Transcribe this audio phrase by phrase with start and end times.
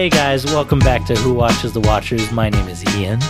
[0.00, 2.32] Hey guys, welcome back to Who Watches the Watchers.
[2.32, 3.20] My name is Ian.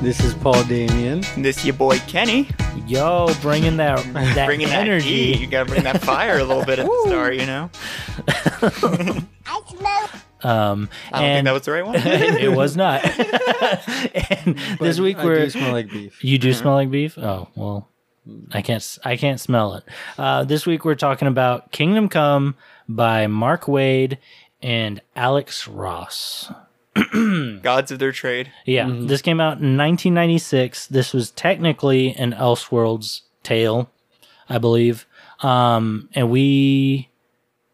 [0.00, 1.24] This is Paul Damien.
[1.36, 2.48] This your boy Kenny,
[2.86, 5.32] Yo, bringing that that bringing energy.
[5.32, 5.40] that heat.
[5.40, 7.68] You gotta bring that fire a little bit at the start, you know.
[9.44, 10.10] I smell
[10.44, 11.96] um, I don't and think that was the right one.
[12.04, 13.04] it was not.
[14.44, 16.22] and this week I we're do smell like beef.
[16.22, 17.18] You do smell like beef?
[17.18, 17.88] Oh well,
[18.52, 18.98] I can't.
[19.04, 19.84] I can't smell it.
[20.16, 22.54] Uh, this week we're talking about Kingdom Come
[22.88, 24.18] by Mark Waid
[24.62, 26.52] and Alex Ross.
[27.62, 28.52] Gods of their trade.
[28.64, 30.88] Yeah, this came out in 1996.
[30.88, 33.90] This was technically an Elseworlds tale,
[34.48, 35.06] I believe.
[35.40, 37.09] Um, and we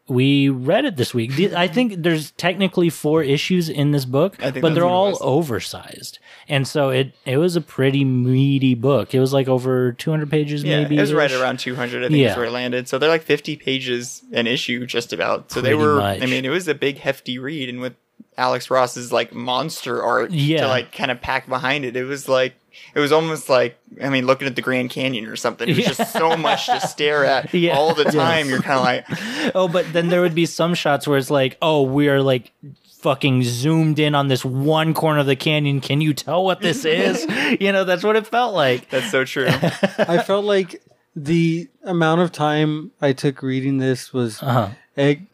[0.08, 1.32] we read it this week.
[1.54, 6.18] I think there's technically four issues in this book, but they're all oversized,
[6.48, 9.14] and so it it was a pretty meaty book.
[9.14, 10.96] It was like over 200 pages, Yeah, maybe.
[10.96, 12.04] it was right around 200.
[12.04, 12.30] I think Yeah.
[12.32, 12.88] is where it landed.
[12.88, 15.50] So they're like 50 pages an issue, just about.
[15.50, 15.96] So they were.
[15.96, 16.22] much.
[16.22, 17.94] I mean, it was a big hefty read, and with
[18.38, 20.62] Alex Ross's like monster art Yeah.
[20.62, 22.54] to like kind of pack behind it, it was like
[22.94, 25.68] it was almost like I mean, looking at the Grand Canyon or something.
[25.68, 25.92] It was Yeah.
[25.92, 27.76] just so much to stare at Yeah.
[27.76, 28.48] all the time.
[28.48, 31.56] You're kind of like, Oh, but then there would be some shots where it's like,
[31.62, 32.52] oh, we are like
[33.00, 35.80] fucking zoomed in on this one corner of the canyon.
[35.80, 37.24] Can you tell what this is?
[37.60, 38.88] you know, that's what it felt like.
[38.90, 39.46] that's so true.
[39.48, 40.82] I felt like
[41.14, 44.70] the amount of time I took reading this was Uh-huh.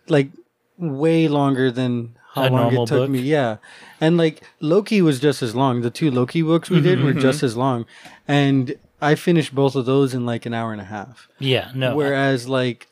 [0.09, 0.29] like
[0.79, 3.11] way longer than how long it took book?
[3.11, 3.21] me.
[3.21, 3.57] Yeah.
[4.01, 5.83] And like Loki was just as long.
[5.83, 7.87] The two Loki books we did Mm-hmm, were just as long.
[8.29, 11.29] And I finished both of those in like an hour and a half.
[11.39, 11.95] Yeah, no.
[11.97, 12.89] Whereas like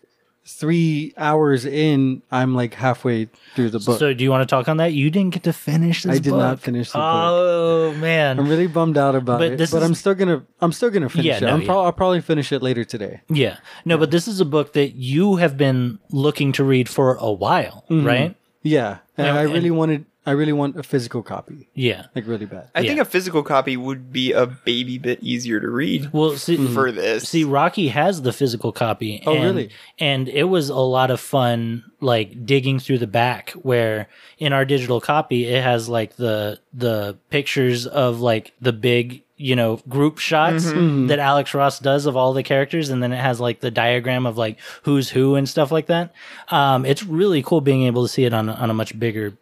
[0.46, 3.98] three hours in, I'm like halfway through the book.
[3.98, 4.92] so do you want to talk on that?
[4.92, 7.04] You didn't get to finish this I did not finish the book.
[7.06, 8.38] Oh man.
[8.38, 10.90] I'm really bummed out about But it, this but is- I'm still gonna I'm still
[10.90, 11.42] gonna finish Yeah, it.
[11.42, 11.66] no, I'm yeah.
[11.66, 13.20] pro- I'll probably finish it later today.
[13.28, 13.58] Yeah.
[13.84, 17.30] No, but this is a book that you have been looking to read for a
[17.30, 18.06] while, Mm-hmm.
[18.06, 18.36] right?
[18.62, 22.04] Yeah, and And- I really and- wanted I really want a physical copy, Yeah.
[22.14, 22.68] like really bad.
[22.74, 23.02] I think Yeah.
[23.02, 26.96] a physical copy would be a baby bit easier to read Well, see, for mm-hmm.
[26.98, 27.26] this.
[27.26, 29.22] See, Rocky has the physical copy.
[29.26, 29.70] Oh, and, really?
[29.98, 33.52] And it was a lot of fun, like digging through the back.
[33.62, 39.22] Where in our digital copy, it has like the the pictures of like the big,
[39.40, 41.06] you know, group shots Mm-hmm.
[41.06, 44.26] that Alex Ross does of all the characters, and then it has like the diagram
[44.26, 46.12] of like who's who and stuff like that.
[46.48, 49.36] Um, it's really cool being able to see it on on a much bigger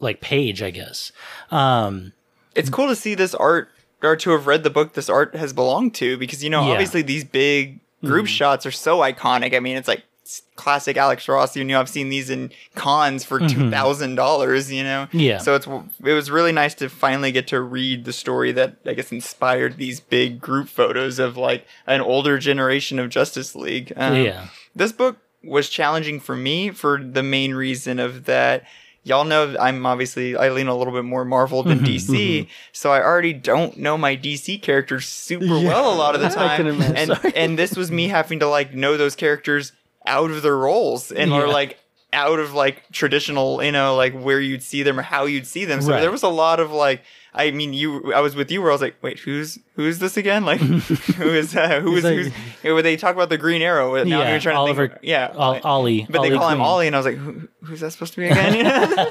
[0.00, 1.12] like page, I guess.
[1.50, 2.12] Um,
[2.54, 3.68] it's cool to see this art
[4.02, 6.72] or to have read the book this art has belonged to because you know Yeah.
[6.72, 9.54] obviously these big group shots are so iconic.
[9.56, 10.04] I mean, it's like s-
[10.56, 11.56] classic Alex Ross.
[11.56, 14.72] You know, I've seen these in cons for two thousand dollars.
[14.72, 15.38] You know, Yeah.
[15.38, 15.66] So it's
[16.04, 19.76] it was really nice to finally get to read the story that I guess inspired
[19.76, 23.92] these big group photos of like an older generation of Justice League.
[23.96, 24.48] Um, Yeah.
[24.74, 28.64] this book was challenging for me for the main reason of that
[29.06, 33.02] y'all know I'm obviously I lean a little bit more Marvel than DC, so I
[33.02, 36.80] already don't know my DC characters super well a lot of the time.
[36.80, 39.72] and and this was me having to like know those characters
[40.06, 41.52] out of their roles and or Yeah.
[41.52, 41.78] like
[42.12, 45.64] out of like traditional, you know, like where you'd see them or how you'd see
[45.64, 45.82] them.
[45.82, 46.00] So Right.
[46.00, 47.02] there was a lot of like
[47.36, 48.14] I mean, you.
[48.14, 50.44] I was with you where I was like, "Wait, who's who's this again?
[50.44, 52.26] Like, who is uh, who is He's like- who's?"
[52.62, 55.00] you know, they talk about the Green Arrow, now Yeah, you're trying to Oliver- think.
[55.02, 57.80] Yeah, Ol- Ollie, but they Ollie call him Ollie, and I was like, Who, "Who's
[57.80, 59.10] that supposed to be again?" You know?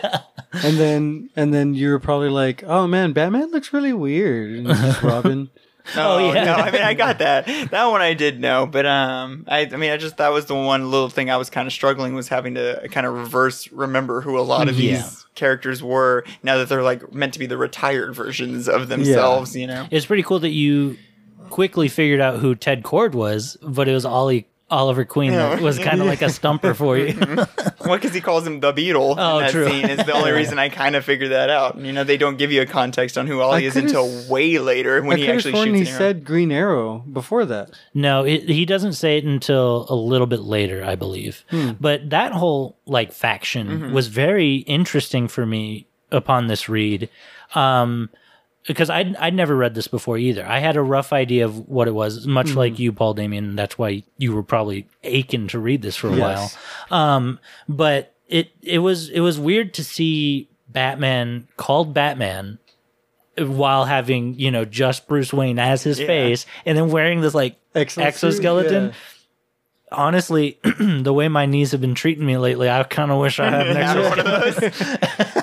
[0.64, 4.52] And then and then you were probably like, oh man, Batman looks really weird.
[4.68, 4.68] And
[5.04, 5.50] Robin.
[5.96, 6.44] No, Oh, yeah.
[6.46, 6.54] no.
[6.54, 7.46] I mean, I got that.
[7.72, 10.56] That one I did know, but um, I, I mean, I just that was the
[10.56, 14.22] one little thing I was kind of struggling was having to kind of reverse remember
[14.22, 14.98] who a lot of Yeah.
[14.98, 19.56] these characters were now that they're like meant to be the retired versions of themselves.
[19.56, 20.98] You know, It's pretty cool that you
[21.50, 25.60] quickly figured out who Ted Kord was, but it was Ollie Oliver Queen Yeah.
[25.60, 27.16] was kind of like a stumper for you.
[27.86, 29.68] well, because he calls him the Beetle Oh, in that true.
[29.70, 31.78] scene is the only reason I kind of figured that out.
[31.78, 34.58] You know, they don't give you a context on who Ollie I is until way
[34.60, 35.78] later when I he actually sworn shoots.
[35.78, 35.98] he an arrow.
[36.00, 37.72] said Green Arrow before that.
[37.94, 41.44] no, it, he doesn't say it until a little bit later, I believe.
[41.80, 47.10] But that whole like faction was very interesting for me upon this read.
[47.56, 48.10] Um,
[48.68, 50.46] because I'd, I'd never read this before either.
[50.48, 53.56] I had a rough idea of what it was, much like you, Paul Damien.
[53.56, 56.58] That's why you were probably aching to read this for a Yes.
[56.90, 57.00] while.
[57.00, 62.58] Um, but it it was it was weird to see Batman called Batman
[63.38, 66.08] while having you know just Bruce Wayne as his Yeah.
[66.08, 68.86] face, and then wearing this like exoskeleton.
[68.88, 68.92] yeah.
[69.92, 73.50] Honestly, the way my knees have been treating me lately, I kind of wish I
[73.52, 74.26] had an exoskeleton.
[74.26, 75.43] one of those.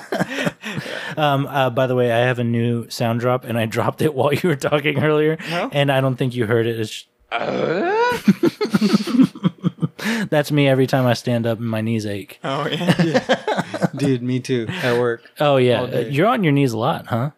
[1.17, 4.13] Um, uh, by the way, I have a new sound drop, and I dropped it
[4.13, 5.69] while you were talking earlier, No?
[5.71, 6.79] and I don't think you heard it.
[6.79, 7.05] It's
[10.29, 12.39] That's me every time I stand up and my knees ache.
[12.43, 13.87] Oh yeah.
[13.95, 14.65] Dude, me too.
[14.69, 15.23] At work.
[15.39, 17.31] Oh yeah, All you're on your knees a lot, huh?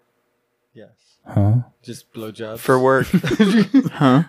[0.73, 0.89] Yes.
[1.27, 1.55] Huh?
[1.83, 2.59] Just blowjobs.
[2.59, 3.07] For work.
[3.93, 4.23] huh?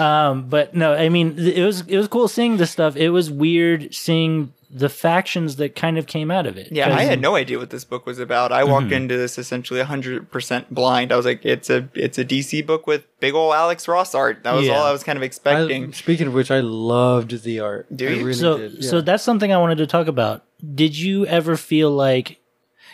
[0.00, 2.96] Um, but no, I mean, it was it was cool seeing this stuff.
[2.96, 6.70] It was weird seeing the factions that kind of came out of it.
[6.72, 8.52] Yeah, I had no idea what this book was about.
[8.52, 11.12] I walked into this essentially 100% blind.
[11.12, 14.42] I was like, it's a it's a DC book with big old Alex Ross art.
[14.44, 14.74] That was Yeah.
[14.74, 15.92] all I was kind of I, expecting.
[15.92, 17.86] speaking of which, I loved the art.
[17.94, 18.16] Do I you?
[18.24, 18.84] really so did.
[18.84, 20.44] so that's something I wanted to talk about.
[20.74, 22.38] Did you ever feel like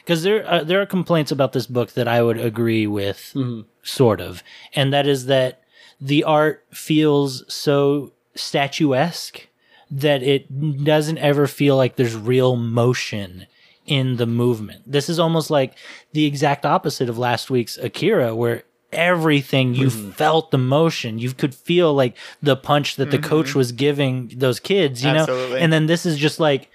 [0.05, 3.63] because there uh, there are complaints about this book that I would agree with, Mm-hmm.
[3.83, 4.43] sort of,
[4.75, 5.63] and that is that
[6.01, 9.47] the art feels so statuesque
[9.91, 13.47] that it doesn't ever feel like there's real motion
[13.87, 14.83] in the movement.
[14.87, 15.75] This is almost like
[16.13, 20.11] the exact opposite of last week's Akira, where everything you Mm-hmm.
[20.11, 24.59] felt the motion you could feel like the punch that the coach was giving those
[24.59, 25.25] kids you know
[25.63, 26.69] and then this is just like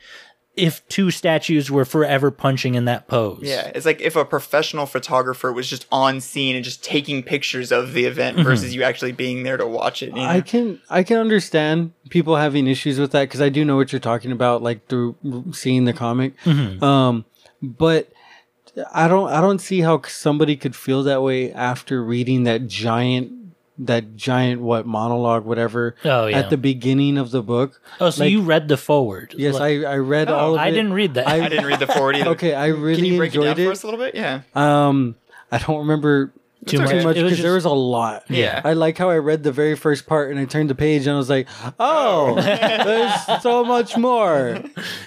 [0.55, 4.85] if two statues were forever punching in that pose Yeah, it's like if a professional
[4.85, 9.11] photographer was just on scene and just taking pictures of the event versus you actually
[9.11, 10.09] being there to watch it.
[10.09, 10.23] you know?
[10.23, 13.91] I can I can understand people having issues with that because I do know what
[13.91, 15.15] you're talking about, like through
[15.51, 16.33] seeing the comic.
[16.45, 17.25] Um,
[17.61, 18.11] but
[18.93, 23.31] I don't I don't see how somebody could feel that way after reading that giant
[23.77, 26.39] that giant what monologue whatever Oh, yeah.
[26.39, 27.81] at the beginning of the book.
[27.99, 30.65] oh so like- you read the forward Yes, I I read Oh, all of I
[30.65, 30.67] it.
[30.67, 32.29] I didn't read that I didn't read the forward either.
[32.31, 33.71] Okay, I really Can you break it down enjoyed for it.
[33.73, 34.15] us a little bit?
[34.15, 34.41] Yeah.
[34.55, 35.15] Um,
[35.51, 36.31] I don't remember
[36.65, 37.03] Too too much.
[37.03, 38.23] much It was because there was a lot.
[38.29, 38.61] Yeah.
[38.63, 41.13] I like how I read the very first part and I turned the page and
[41.13, 41.47] I was like,
[41.79, 44.61] "Oh, there's so much more."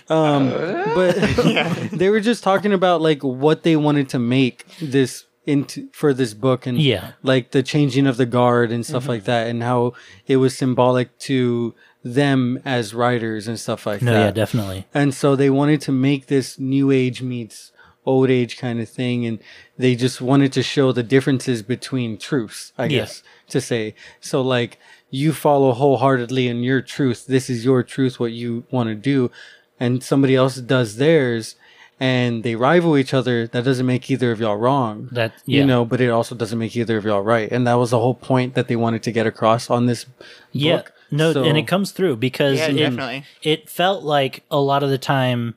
[0.09, 0.51] Um,
[0.95, 1.15] but
[1.93, 6.35] they were just talking about like what they wanted to make this into for this
[6.35, 7.13] book and Yeah.
[7.23, 9.13] like the changing of the guard and stuff mm-hmm.
[9.13, 9.95] like that and how
[10.27, 11.75] it was symbolic to
[12.05, 14.25] them as writers and stuff like no that.
[14.27, 17.73] yeah definitely And so they wanted to make this new age meets
[18.07, 19.27] old age kind of thing.
[19.27, 19.39] And
[19.77, 23.01] they just wanted to show the differences between truths, I Yeah.
[23.01, 23.95] guess, to say.
[24.21, 24.79] So, like,
[25.11, 27.27] you follow wholeheartedly in your truth.
[27.27, 29.31] This is your truth, what you want to do.
[29.79, 31.57] And somebody else does theirs
[32.01, 33.47] and they rival each other.
[33.47, 35.09] That doesn't make either of y'all wrong.
[35.13, 35.61] That- yeah.
[35.61, 37.51] You know, but it also doesn't make either of y'all right.
[37.51, 40.07] And that was the whole point that they wanted to get across on this
[40.53, 40.93] yeah book.
[41.11, 43.25] no So- and it comes through because Yeah, it, definitely.
[43.43, 45.55] it felt like a lot of the time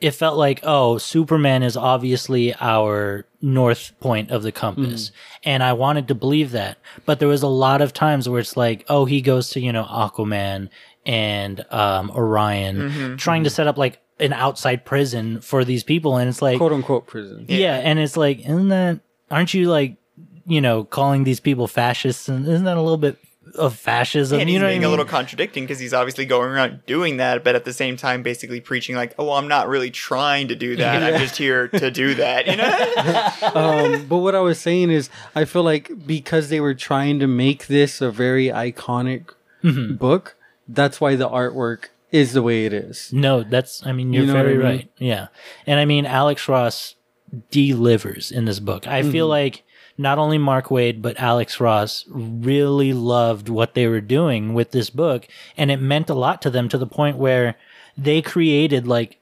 [0.00, 5.14] it felt like oh superman is obviously our north point of the compass hmm.
[5.44, 8.56] and i wanted to believe that but there was a lot of times where it's
[8.56, 10.68] like oh he goes to you know aquaman
[11.06, 13.54] and um orion mm-hmm, trying to mm-hmm.
[13.54, 17.44] set up like an outside prison for these people and it's like quote unquote prison.
[17.48, 17.76] yeah.
[17.76, 19.00] and it's like isn't that
[19.30, 19.96] aren't you like
[20.46, 23.16] you know calling these people fascists and isn't that a little bit
[23.56, 26.24] of fascism and you he's know what I being a little contradicting because he's obviously
[26.24, 29.66] going around doing that, but at the same time, basically preaching like, "Oh, I'm not
[29.66, 31.02] really trying to do that.
[31.02, 33.50] I'm just here to do that." You know?
[33.60, 37.26] um, but what I was saying is, I feel like because they were trying to
[37.26, 39.30] make this a very iconic
[39.64, 39.96] Mm-hmm.
[39.96, 40.36] book,
[40.68, 43.12] that's why the artwork is the way it is.
[43.12, 43.84] No, that's.
[43.86, 44.64] I mean, you're You know very I mean?
[44.66, 44.90] right.
[44.98, 45.28] Yeah,
[45.66, 46.94] and I mean, Alex Ross
[47.50, 48.86] delivers in this book.
[48.86, 49.30] I feel Mm-hmm.
[49.30, 49.62] like
[49.98, 54.90] not only Mark Waid but Alex Ross really loved what they were doing with this
[54.90, 57.56] book, and it meant a lot to them to the point where
[57.98, 59.18] they created like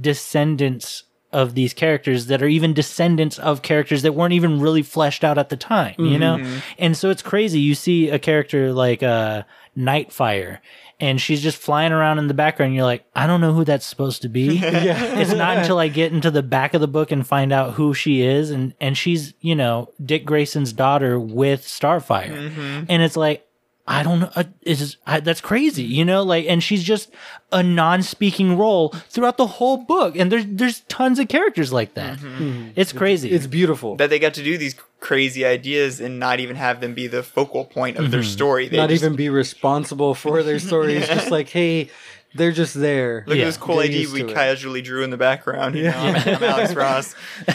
[0.00, 5.24] descendants of these characters that are even descendants of characters that weren't even really fleshed
[5.24, 6.36] out at the time, you know?
[6.36, 6.58] Mm-hmm.
[6.78, 7.58] And so it's crazy.
[7.58, 9.42] You see a character like uh
[9.76, 10.58] Nightfire
[11.02, 12.68] and she's just flying around in the background.
[12.68, 14.60] And you're like, I don't know who that's supposed to be.
[14.62, 17.92] It's not until I get into the back of the book and find out who
[17.92, 22.30] she is and and she's, you know, Dick Grayson's daughter with Starfire.
[22.30, 22.84] Mm-hmm.
[22.88, 23.46] And it's like
[23.86, 24.30] I don't know.
[24.36, 26.22] uh, It's that's crazy, you know.
[26.22, 27.10] Like, and she's just
[27.50, 32.18] a non-speaking role throughout the whole book, and there's there's tons of characters like that.
[32.18, 32.42] Mm-hmm.
[32.44, 32.68] Mm-hmm.
[32.76, 33.30] It's crazy.
[33.30, 33.96] It's beautiful.
[33.96, 37.24] that they got to do these crazy ideas and not even have them be the
[37.24, 38.28] focal point of their mm-hmm.
[38.30, 38.68] story.
[38.68, 40.94] They Not just, even be responsible for their story.
[40.94, 41.90] It's just like, hey,
[42.34, 43.24] they're just there.
[43.26, 43.42] Look Yeah.
[43.42, 44.32] at this cool Get ID we to it.
[44.34, 45.74] casually drew in the background.
[45.74, 47.16] You know, I'm, I'm Alex Ross.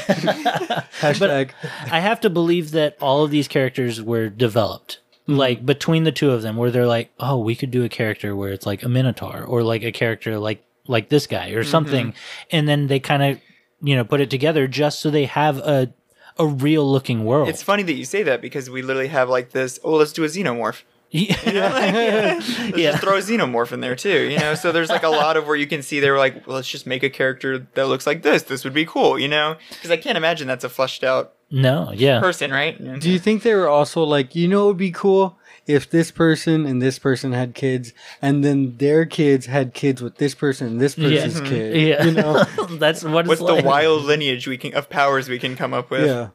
[1.02, 1.52] Hashtag.
[1.90, 5.00] I have to believe that all of these characters were developed.
[5.28, 5.36] Mm-hmm.
[5.36, 8.36] Like between the two of them, where they're like, "Oh, we could do a character
[8.36, 11.70] where it's like a minotaur, or like a character like like this guy, or mm-hmm.
[11.70, 12.14] something,"
[12.50, 13.42] and then they kind of,
[13.82, 15.94] you know, put it together just so they have a
[16.40, 17.50] a real looking world.
[17.50, 19.80] It's funny that you say that because we literally have like this.
[19.84, 20.84] Oh, let's do a xenomorph.
[21.10, 21.36] Yeah.
[21.46, 22.92] Let's Yeah.
[22.92, 24.56] just throw a xenomorph in there too, you know.
[24.56, 26.70] So there's like a lot of where you can see they were like, well, let's
[26.70, 28.44] just make a character that looks like this.
[28.44, 31.92] This would be cool, you know, because I can't imagine that's a fleshed out no,
[31.94, 32.20] yeah.
[32.20, 32.78] person, right?
[33.00, 36.12] Do you think they were also like, you know, it would be cool if this
[36.12, 40.68] person and this person had kids, and then their kids had kids with this person
[40.68, 41.46] and this person's mm-hmm.
[41.46, 41.76] kid?
[41.76, 42.04] Yeah.
[42.04, 42.44] You know?
[42.72, 43.64] That's what it's What's like.
[43.64, 46.06] the wild lineage we can of powers we can come up with?
[46.06, 46.30] yeah.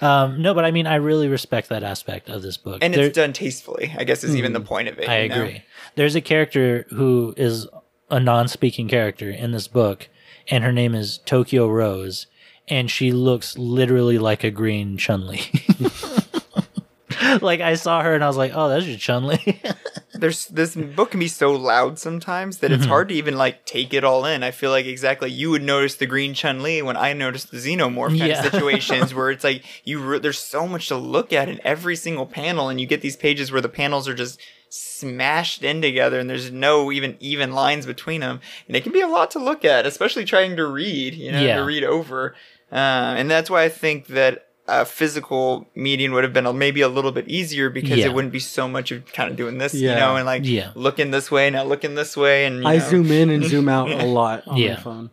[0.00, 2.78] Um, no, but I mean, I really respect that aspect of this book.
[2.82, 5.08] And There- it's done tastefully, I guess is even the point of it.
[5.08, 5.34] I you know?
[5.42, 5.62] agree.
[5.96, 7.66] There's a character who is
[8.10, 10.08] a non-speaking character in this book,
[10.50, 12.26] and her name is Tokyo Rose,
[12.68, 15.42] and she looks literally like a green Chun Li.
[17.40, 19.60] like I saw her and I was like, "Oh, that's your Chun Li."
[20.14, 22.80] There's this book can be so loud sometimes that Mm-hmm.
[22.80, 24.42] it's hard to even like take it all in.
[24.42, 27.58] I feel like exactly you would notice the green Chun Li when I noticed the
[27.58, 28.44] xenomorph kind Yeah.
[28.44, 31.96] of situations where it's like you re- there's so much to look at in every
[31.96, 34.40] single panel, and you get these pages where the panels are just
[34.70, 39.00] smashed in together and there's no even even lines between them and it can be
[39.00, 41.56] a lot to look at especially trying to read you know Yeah.
[41.58, 42.34] to read over
[42.72, 46.80] uh, and that's why i think that a physical meeting would have been a, maybe
[46.80, 48.06] a little bit easier because Yeah.
[48.06, 50.70] it wouldn't be so much of kind of doing this, you know, and like Yeah.
[50.74, 53.68] looking this way, now looking this way, and you I know, zoom in and zoom
[53.68, 54.76] out a lot on Yeah.
[54.76, 55.10] my phone.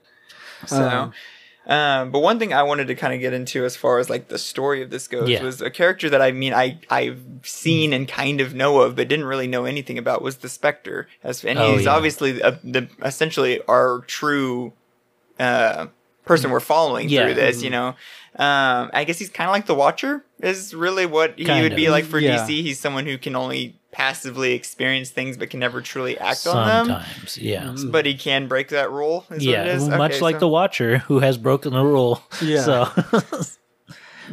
[0.67, 1.13] So, Um,
[1.67, 4.29] um, but one thing I wanted to kind of get into as far as like
[4.29, 5.43] the story of this goes Yeah.
[5.43, 9.07] was a character that I mean I I've seen and kind of know of, but
[9.09, 11.07] didn't really know anything about was the Spectre.
[11.23, 11.91] As and Oh, he's yeah.
[11.93, 14.73] obviously a, the essentially our true
[15.39, 15.87] uh,
[16.25, 17.25] person we're following Yeah.
[17.25, 17.61] through this.
[17.63, 17.95] You know,
[18.37, 20.23] um, I guess he's kind of like the Watcher.
[20.39, 22.37] Is really what he Kind would be like for Yeah.
[22.37, 22.61] DC.
[22.63, 26.85] He's someone who can only passively experience things but can never truly act on them.
[26.87, 27.75] Sometimes, yeah.
[27.87, 29.25] But he can break that rule.
[29.29, 29.89] Is Yeah, what it is?
[29.89, 32.23] much Okay, like so- the Watcher, who has broken the rule.
[32.41, 32.61] Yeah.
[32.63, 32.85] So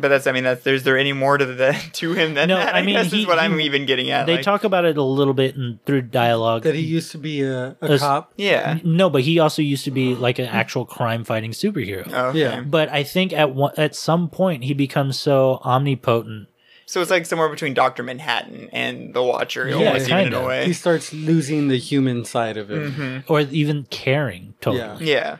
[0.00, 2.56] But that's, I mean, that's, there's there any more to the to him than No,
[2.56, 2.74] that?
[2.74, 4.26] I I, mean, guess he- is what he- I'm even getting at.
[4.26, 6.62] they like, talk about it a little bit in, through dialogue.
[6.64, 8.32] that he used to be a, a As- cop.
[8.36, 8.78] yeah.
[8.84, 12.08] no, but he also used to be like an actual crime-fighting superhero.
[12.12, 12.40] Oh, Okay.
[12.40, 12.60] Yeah.
[12.60, 16.48] But I think at one, at some point he becomes so omnipotent.
[16.86, 20.40] So it's like somewhere between Doctor Manhattan and the Watcher, Yeah, almost even in kinda.
[20.40, 20.64] a way.
[20.64, 22.78] He starts losing the human side of it.
[22.92, 23.30] Mm-hmm.
[23.30, 25.04] or even caring totally.
[25.10, 25.36] yeah.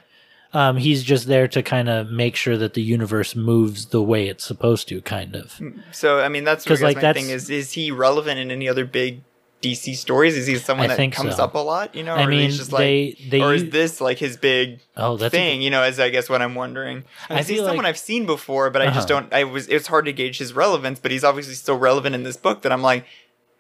[0.55, 4.29] Um, he's just there to kind of make sure that the universe moves the way
[4.29, 5.61] it's supposed to, kind of.
[5.93, 7.91] So I mean, that's what 'Cause, I guess like, my that's- thing is: is he
[7.91, 9.21] relevant in any other big
[9.61, 10.37] DC stories?
[10.37, 11.45] Is he someone I that comes so.
[11.45, 11.95] up a lot?
[11.95, 14.81] You know, I or mean, just like, they- they or is this like his big
[14.97, 15.61] Oh, that's a thing?
[15.61, 17.05] you know, is I guess what I'm wondering.
[17.29, 19.21] I I see someone like- I've seen before, but I just Uh-huh.
[19.23, 19.35] don't.
[19.35, 19.67] I was.
[19.69, 22.63] It's hard to gauge his relevance, but he's obviously still relevant in this book.
[22.63, 23.05] That I'm like.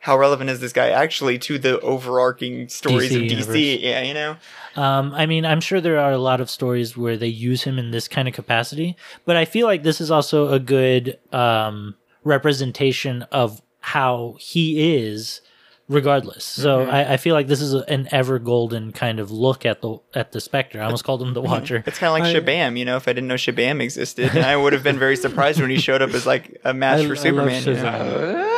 [0.00, 3.31] How relevant is this guy actually to the overarching stories DC of DC?
[3.31, 3.57] universe.
[3.83, 4.37] Yeah, you know.
[4.76, 7.78] Um, I mean, I'm sure there are a lot of stories where they use him
[7.78, 11.97] in this kind of capacity, but I feel like this is also a good um,
[12.23, 15.40] representation of how he is,
[15.88, 16.45] regardless.
[16.45, 16.90] So Mm-hmm.
[16.90, 19.99] I, I feel like this is a, an ever golden kind of look at the
[20.14, 20.81] at the Spectre.
[20.81, 21.83] I almost called him the Watcher.
[21.87, 22.97] It's kind of like I- Shabam, you know.
[22.97, 25.78] If I didn't know Shabam existed, and I would have been very surprised when he
[25.81, 28.49] showed up as like a match I- I for love Superman.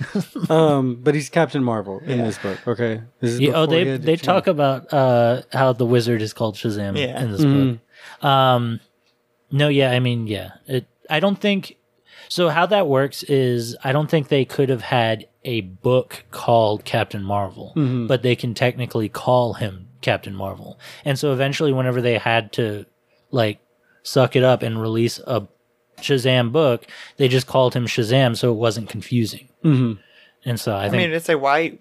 [0.00, 0.20] You know?
[0.20, 0.50] Shazam.
[0.50, 2.58] Um, but he's Captain Marvel in this book.
[2.66, 3.02] Okay.
[3.20, 4.22] This is Yeah, oh, before he they had to they change.
[4.22, 7.22] talk about uh, how the wizard is called Shazam Yeah.
[7.22, 8.24] in this book.
[8.24, 8.80] Um,
[9.50, 10.86] no, yeah, I mean, yeah, it.
[11.08, 11.76] I don't think
[12.28, 12.48] so.
[12.48, 17.22] How that works is, I don't think they could have had a book called Captain
[17.22, 17.72] Marvel,
[18.08, 20.78] but they can technically call him Captain Marvel.
[21.04, 22.86] And so eventually, whenever they had to
[23.30, 23.60] like
[24.02, 25.46] suck it up and release a
[25.98, 26.86] Shazam book,
[27.16, 29.48] they just called him Shazam, so it wasn't confusing.
[29.66, 29.98] Mhm.
[30.44, 31.78] And so I I think mean, it's like why,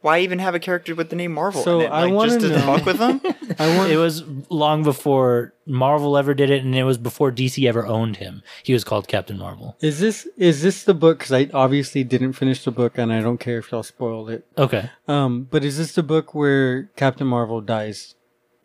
[0.00, 1.90] why even have a character with the name Marvel So in it?
[1.90, 3.20] I Like, wanna just to know- fuck with them.
[3.58, 7.66] I want it was long before Marvel ever did it, and it was before DC
[7.68, 8.42] ever owned him.
[8.62, 9.76] He was called Captain Marvel.
[9.80, 11.18] Is this is this the book?
[11.18, 14.46] Because I obviously didn't finish the book, and I don't care if y'all spoiled it.
[14.56, 14.88] Okay.
[15.08, 18.14] Um, but is this the book where Captain Marvel dies?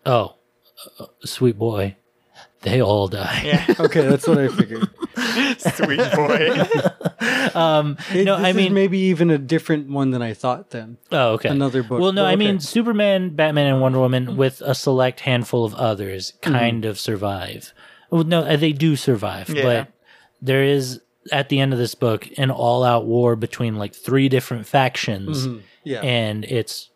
[0.05, 0.35] Oh,
[0.99, 1.95] uh, sweet boy.
[2.61, 3.41] They all die.
[3.45, 4.87] yeah, Okay, that's what I figured.
[5.57, 6.63] sweet boy.
[7.63, 10.71] Um, It- no, this I is mean, maybe even a different one than I thought.
[10.71, 11.49] Then oh, okay.
[11.49, 11.99] another book.
[12.01, 12.59] Well, no, But I mean.
[12.59, 17.73] Superman, Batman, and Wonder Woman, with a select handful of others, kind of survive.
[18.09, 19.63] Well, no, uh, they do survive, Yeah.
[19.63, 19.87] but
[20.41, 24.67] there is at the end of this book an all-out war between like three different
[24.67, 25.47] factions,
[25.83, 26.01] yeah.
[26.01, 26.89] and it's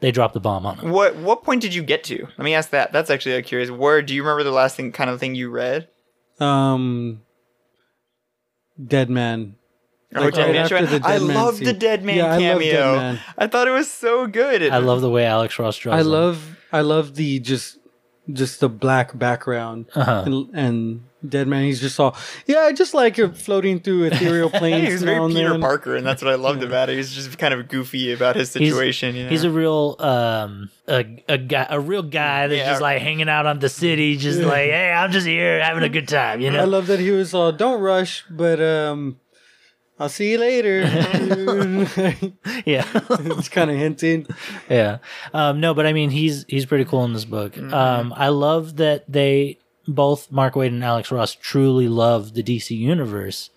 [0.00, 0.90] they drop the bomb on them.
[0.90, 2.26] what what point did you get to?
[2.38, 2.92] Let me ask that.
[2.92, 3.70] That's actually curious.
[3.70, 5.88] Where do you remember the last thing, kind of thing you read?
[6.38, 7.22] um,
[8.82, 9.56] Dead Man.
[10.12, 10.86] Like, Dead right after Show?
[10.98, 11.72] the I Man love the.
[11.72, 12.96] Dead Man Yeah, I love Dead cameo.
[12.96, 13.20] Man.
[13.36, 14.62] I thought it was so good.
[14.62, 15.94] I love the way Alex Ross draws.
[15.94, 16.12] I them.
[16.12, 17.78] love I love the just
[18.32, 20.22] just the black background Uh-huh.
[20.26, 21.64] and, and Dead Man.
[21.64, 24.86] He's just all yeah, I just like you're floating through ethereal planes.
[24.86, 26.96] he was now very Peter then." Parker, and that's what I loved about it.
[26.96, 29.16] He's just kind of goofy about his He's- situation.
[29.16, 29.30] you know?
[29.30, 32.70] He's a real um a a guy a real guy that's Yeah.
[32.70, 35.88] just like hanging out on the city, just like hey, I'm just here having a
[35.88, 39.18] good time, you know, I love that he was all don't rush, but um,
[39.98, 40.80] I'll see you later.
[42.66, 44.26] yeah, it's kind of hinting.
[44.68, 44.98] yeah.
[45.32, 47.54] Um, no, but I mean he's he's pretty cool in this book.
[47.54, 47.72] Mm-hmm.
[47.72, 52.76] Um, I love that they both Mark Waid and Alex Ross truly love the DC
[52.76, 53.50] universe,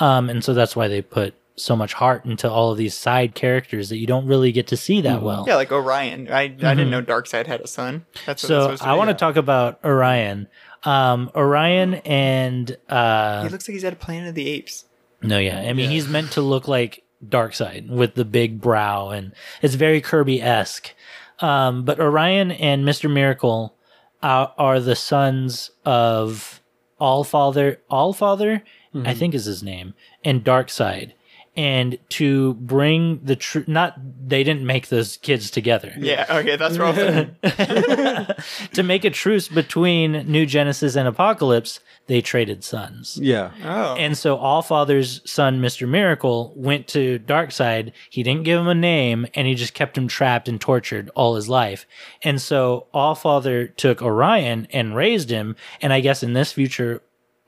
[0.00, 3.34] um, and so that's why they put so much heart into all of these side
[3.34, 5.44] characters that you don't really get to see that well.
[5.46, 6.28] yeah, like Orion.
[6.32, 8.06] I I didn't know Darkseid had a son.
[8.26, 8.52] That's what it's Mm-hmm.
[8.54, 9.18] So supposed to I want to yeah.
[9.18, 10.48] talk about Orion.
[10.84, 14.86] Um, Orion and uh, He looks like he's at a Planet of the Apes.
[15.22, 19.32] No, yeah, I mean he's meant to look like Darkseid with the big brow, and
[19.62, 20.92] it's very Kirby esque.
[21.38, 23.74] Um, but Orion and Mister Miracle
[24.22, 26.60] are, are the sons of
[26.98, 27.80] All Father.
[27.90, 28.62] Allfather.
[28.94, 31.12] Allfather, I think is his name, and Darkseid.
[31.54, 35.92] And to bring the true, not they didn't make those kids together.
[35.98, 36.96] Yeah, okay, that's rough.
[38.72, 43.18] to make a truce between New Genesis and Apokolips, they traded sons.
[43.20, 45.88] Yeah, oh, And so all father's son, Mr.
[45.88, 47.92] Miracle, went to Darkseid.
[48.10, 51.36] He didn't give him a name and he just kept him trapped and tortured all
[51.36, 51.86] his life.
[52.22, 55.56] And so all father took Orion and raised him.
[55.80, 57.02] And I guess in this future,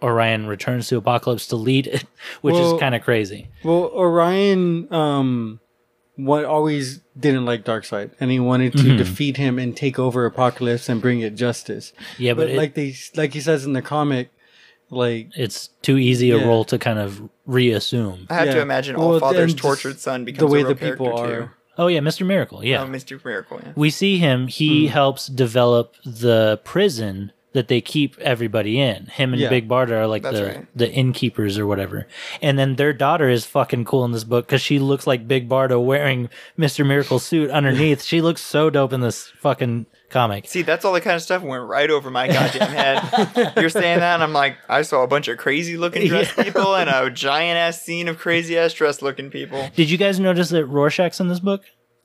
[0.04, 2.04] Orion returns to Apokolips to lead it,
[2.42, 3.48] which Well- is kind of crazy.
[3.64, 5.60] Well, Orion, um,
[6.16, 8.96] what always didn't like Darkseid, and he wanted to Mm-hmm.
[8.98, 11.92] defeat him and take over Apokolips and bring it justice.
[12.18, 14.30] Yeah, but, But it- like they, like he says in the comic,
[14.90, 16.44] like it's too easy a Yeah.
[16.46, 18.26] role to kind of reassume.
[18.30, 18.62] I have to yeah.
[18.62, 21.26] imagine Well, All Father's tortured son becomes the way a real the people are.
[21.42, 21.50] too.
[21.76, 22.24] Oh, yeah, Mr.
[22.24, 22.64] Miracle.
[22.64, 22.82] Yeah.
[22.84, 23.18] Oh, Mr.
[23.24, 23.58] Miracle.
[23.60, 23.72] Yeah.
[23.74, 29.40] we see him he helps develop the prison that they keep everybody in him and
[29.40, 29.48] Yeah.
[29.48, 30.66] big barda are like That's the right.
[30.76, 32.06] the innkeepers or whatever
[32.42, 35.48] and then their daughter is fucking cool in this book because she looks like big
[35.48, 40.62] barda wearing mr miracle suit underneath she looks so dope in this fucking comic See,
[40.62, 43.52] that's all the kind of stuff went right over my goddamn head.
[43.56, 46.76] You're saying that, and I'm like, I saw a bunch of crazy looking dressed people
[46.76, 49.68] and a giant ass scene of crazy ass dressed looking people.
[49.74, 51.64] did you guys notice that rorschach's in this book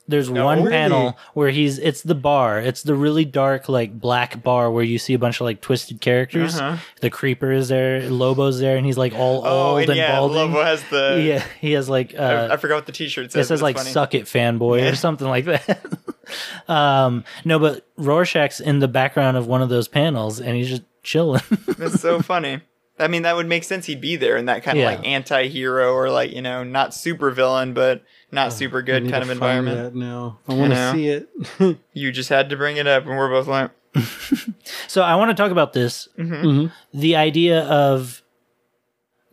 [0.10, 0.72] there's one Really?
[0.72, 4.98] panel where he's it's the bar it's the really dark like black bar where you
[4.98, 6.78] see a bunch of like twisted characters Uh-huh.
[7.02, 10.12] the creeper is there lobo's there and he's like all Oh, old and and yeah,
[10.16, 11.22] balding Lobo has the.
[11.26, 13.48] yeah, he has like I, uh, I forgot what the T-shirt says it says.
[13.48, 13.92] says like funny.
[13.92, 14.90] "suck it, fanboy" Yeah.
[14.90, 15.80] or something like that.
[16.68, 20.84] um, no, but Rorschach's in the background of one of those panels, and he's just
[21.04, 21.42] chilling.
[21.78, 22.62] That's so funny.
[23.00, 23.86] I mean, that would make sense.
[23.86, 24.90] He'd be there in that kind of Yeah.
[24.96, 29.30] like anti-hero or like you know not super villain, but not super good kind of
[29.30, 29.96] environment.
[29.96, 30.40] now.
[30.48, 30.92] I want know.
[30.92, 31.80] to see it.
[31.94, 33.72] You just had to bring it up, and we're both like,
[34.88, 36.34] so I want to talk about this: mm-hmm.
[36.34, 36.98] Mm-hmm.
[37.00, 38.22] the idea of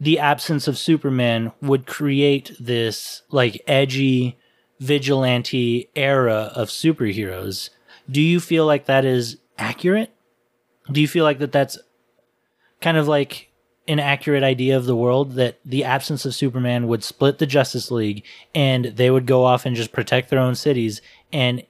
[0.00, 4.38] the absence of Superman would create this like edgy
[4.80, 7.70] vigilante era of superheroes.
[8.10, 10.12] Do you feel like that is accurate?
[10.90, 11.78] Do you feel like that that's
[12.80, 13.45] kind of like
[13.88, 17.90] an accurate idea of the world that the absence of Superman would split the Justice
[17.90, 21.00] League and they would go off and just protect their own cities
[21.32, 21.64] and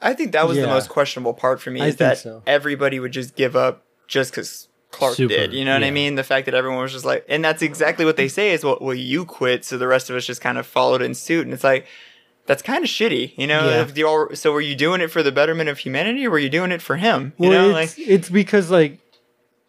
[0.00, 2.42] I think that was the most questionable part for me I is that so.
[2.46, 5.52] everybody would just give up just because Clark Super, did.
[5.52, 6.14] You know what I mean?
[6.14, 8.78] The fact that everyone was just like, and that's exactly what they say is, well,
[8.80, 11.54] well, you quit, so the rest of us just kind of followed in suit, and
[11.54, 11.86] it's like.
[12.46, 13.68] That's kind of shitty, you know.
[13.68, 13.82] Yeah.
[13.82, 16.38] If you all, so were you doing it for the betterment of humanity, or were
[16.38, 17.34] you doing it for him?
[17.36, 19.00] You well, know, it's, like it's because like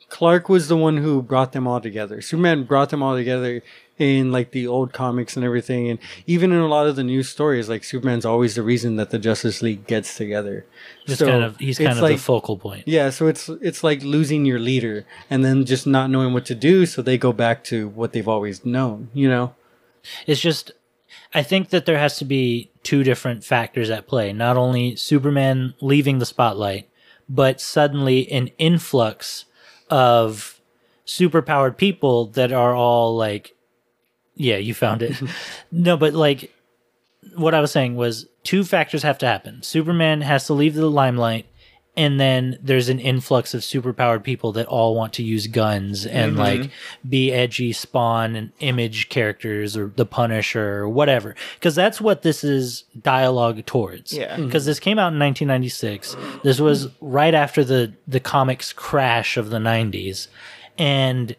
[0.09, 2.21] Clark was the one who brought them all together.
[2.21, 3.61] Superman brought them all together
[3.99, 7.21] in like the old comics and everything, and even in a lot of the new
[7.21, 10.65] stories, like Superman's always the reason that the Justice League gets together.
[11.05, 12.87] just So kind of he's kind of like, the focal point.
[12.87, 16.55] Yeah, so it's it's like losing your leader and then just not knowing what to
[16.55, 19.09] do, so they go back to what they've always known.
[19.13, 19.55] You know?
[20.25, 20.71] It's just
[21.33, 24.33] I think that there has to be two different factors at play.
[24.33, 26.89] Not only Superman leaving the spotlight,
[27.27, 29.45] but suddenly an influx
[29.89, 30.59] of
[31.05, 33.55] superpowered people that are all like
[34.35, 35.21] yeah, you found it.
[35.71, 36.53] no, but like
[37.35, 39.61] what I was saying was two factors have to happen.
[39.63, 41.45] Superman has to leave the limelight
[41.99, 46.31] and then there's an influx of superpowered people that all want to use guns and
[46.31, 46.39] mm-hmm.
[46.39, 46.71] like
[47.09, 51.35] be edgy spawn and image characters or the punisher or whatever.
[51.55, 54.13] Because that's what this is dialogue towards.
[54.13, 54.37] Yeah.
[54.37, 54.45] Mm-hmm.
[54.45, 59.49] because this came out in 1996 this was right after the the comics crash of
[59.49, 60.27] the 90s
[60.77, 61.35] and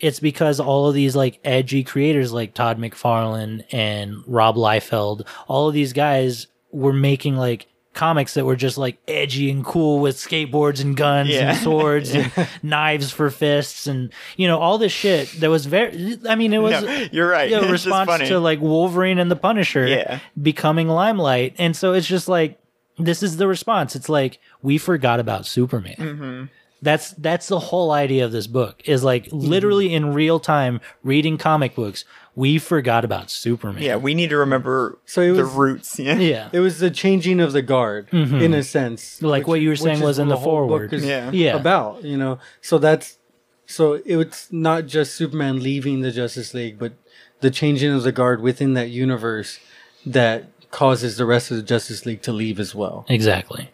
[0.00, 5.68] it's because all of these like edgy creators like Todd McFarlane and Rob Liefeld, all
[5.68, 10.16] of these guys were making like comics that were just like edgy and cool with
[10.16, 11.50] skateboards and guns Yeah.
[11.50, 16.18] and swords and knives for fists and you know all this shit that was very
[16.28, 17.50] i mean it was No, you're right.
[17.50, 20.20] yeah, It's just response to like wolverine and the punisher Yeah.
[20.40, 22.58] becoming limelight and so it's just like
[22.98, 26.44] this is the response it's like we forgot about superman Mm-hmm.
[26.80, 31.36] that's that's the whole idea of this book is like literally in real time reading
[31.36, 35.98] comic books we forgot about superman Yeah, we need to remember So it the roots.
[35.98, 36.16] Yeah.
[36.16, 39.76] yeah It was the changing of the guard in a sense, Like what you were
[39.76, 41.30] saying was in what the whole book Yeah.
[41.30, 41.56] Yeah.
[41.56, 42.38] about you know.
[42.60, 43.18] So that's
[43.66, 46.92] so it's not just Superman leaving the Justice League, but
[47.40, 49.58] the changing of the guard within that universe
[50.04, 53.04] that causes the rest of the Justice League to leave as well.
[53.08, 53.70] Exactly.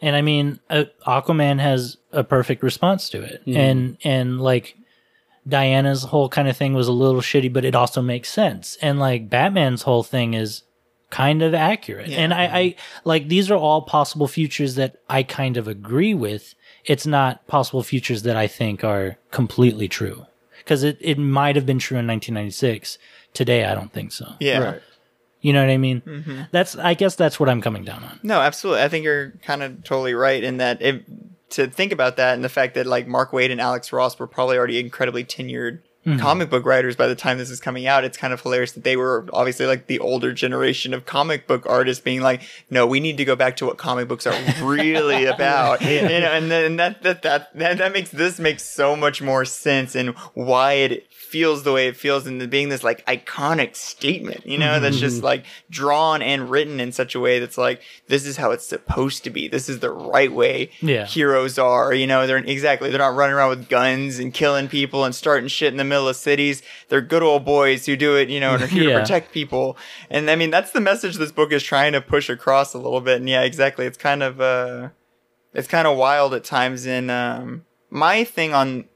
[0.00, 3.42] And I mean, uh, Aquaman has a perfect response to it.
[3.46, 4.76] And, and like,
[5.48, 8.76] Diana's whole kind of thing was a little shitty, but it also makes sense.
[8.80, 10.62] And like, Batman's whole thing is
[11.10, 12.10] kind of accurate.
[12.10, 12.74] And I, I,
[13.04, 16.54] like, these are all possible futures that I kind of agree with.
[16.84, 20.26] It's not possible futures that I think are completely true.
[20.64, 22.98] Cause it, it might have been true in 1996.
[23.34, 24.34] Today, I don't think so.
[24.38, 24.58] Yeah.
[24.58, 24.82] Right.
[25.40, 26.02] You know what I mean?
[26.02, 26.42] Mm-hmm.
[26.52, 28.20] That's, I guess that's what I'm coming down on.
[28.22, 28.82] No, absolutely.
[28.82, 31.02] I think you're kind of totally right in that if
[31.52, 34.26] to think about that and the fact that like Mark Waid and Alex Ross were
[34.26, 36.18] probably already incredibly tenured Mm-hmm.
[36.18, 38.02] comic book writers by the time this is coming out.
[38.02, 41.64] It's kind of hilarious that they were obviously like the older generation of comic book
[41.66, 44.34] artists being like, no, we need to go back to what comic books are
[44.64, 45.80] really about.
[45.80, 49.44] You know, and then that, that, that, that, that makes this makes so much more
[49.44, 54.44] sense and why it feels the way it feels and being this like iconic statement,
[54.46, 55.24] you know, that's just mm-hmm.
[55.24, 59.24] like drawn and written in such a way that's like, this is how it's supposed
[59.24, 59.48] to be.
[59.48, 61.06] This is the right way Yeah.
[61.06, 65.06] heroes are, you know, they're exactly, they're not running around with guns and killing people
[65.06, 66.62] and starting shit in the middle of cities.
[66.88, 68.94] They're good old boys who do it, you know, and are here Yeah.
[68.96, 69.76] to protect people.
[70.10, 73.00] And I mean, that's the message this book is trying to push across a little
[73.00, 73.16] bit.
[73.18, 73.86] And yeah, exactly.
[73.86, 74.88] It's kind of, uh,
[75.54, 76.86] it's kind of wild at times.
[76.86, 78.86] And, um, my thing on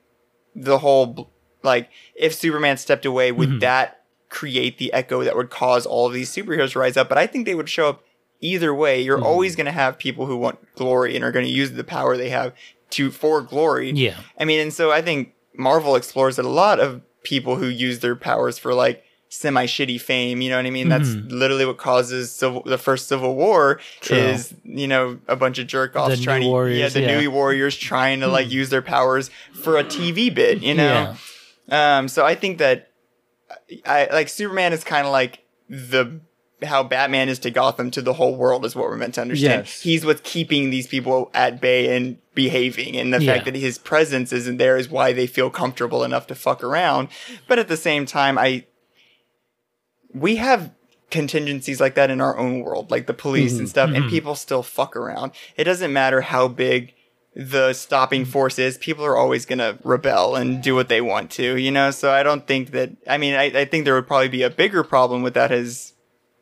[0.55, 1.31] the whole,
[1.63, 6.13] like, if Superman stepped away, would that create the echo that would cause all of
[6.15, 7.09] these superheroes to rise up?
[7.09, 8.03] But I think they would show up
[8.41, 9.01] either way.
[9.01, 11.85] You're always going to have people who want glory and are going to use the
[11.85, 12.53] power they have
[12.91, 13.91] to for glory.
[13.93, 14.17] Yeah.
[14.39, 18.01] I mean, and so I think Marvel explores it a lot of people who use
[18.01, 20.40] their powers for like semi shitty fame.
[20.40, 20.88] You know what I mean?
[20.88, 24.16] That's literally what causes civil, the first Civil War True.
[24.16, 27.21] is you know a bunch of jerk offs trying to Warriors, yeah the yeah.
[27.21, 30.62] new warriors trying to like use their powers for a TV bit.
[30.62, 31.16] You know.
[31.69, 32.92] Um, so I think that
[33.85, 36.21] I like Superman is kind of like the
[36.62, 39.66] how Batman is to Gotham to the whole world is what we're meant to understand.
[39.66, 39.81] Yes.
[39.83, 43.33] He's what's keeping these people at bay and behaving, and the Yeah.
[43.33, 47.09] fact that his presence isn't there is why they feel comfortable enough to fuck around.
[47.49, 48.66] But at the same time, I
[50.14, 50.70] we have
[51.11, 53.68] contingencies like that in our own world, like the police and mm-hmm.
[53.68, 54.11] stuff, and mm-hmm.
[54.11, 55.33] people still fuck around.
[55.57, 56.94] It doesn't matter how big
[57.37, 58.31] the stopping mm-hmm.
[58.31, 61.70] force is, people are always going to rebel and do what they want to, you
[61.70, 61.90] know?
[61.90, 64.49] So I don't think that, I mean, I, I think there would probably be a
[64.49, 65.92] bigger problem without his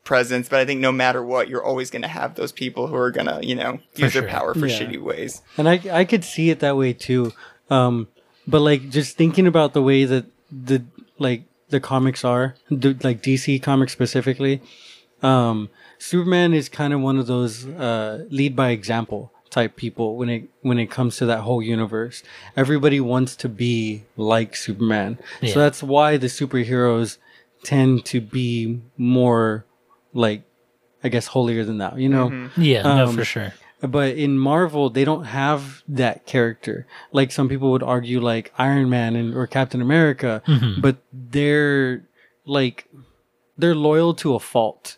[0.04, 2.94] presence, but I think no matter what, you're always going to have those people who
[2.96, 4.22] are going to, you know, use sure.
[4.22, 4.78] their power for Yeah.
[4.78, 5.42] shitty ways.
[5.56, 7.32] And I I could see it that way too.
[7.70, 8.08] Um,
[8.46, 10.84] but like just thinking about the way that the
[11.18, 14.60] like the comics are, the, like DC comics specifically,
[15.22, 20.28] um, Superman is kind of one of those uh, lead by example type people when
[20.28, 22.22] it when it comes to that whole universe.
[22.56, 25.54] Everybody wants to be like Superman, Yeah.
[25.54, 27.16] so that's why the superheroes
[27.62, 29.64] tend to be more
[30.14, 30.42] like,
[31.02, 31.96] I guess, holier than thou.
[31.96, 32.48] You know.
[32.56, 33.52] Yeah, no, Um, for sure.
[33.82, 36.86] But in Marvel, they don't have that character.
[37.12, 40.42] Like some people would argue, like Iron Man and or Captain America,
[40.80, 42.06] but they're
[42.46, 42.88] like
[43.58, 44.96] they're loyal to a fault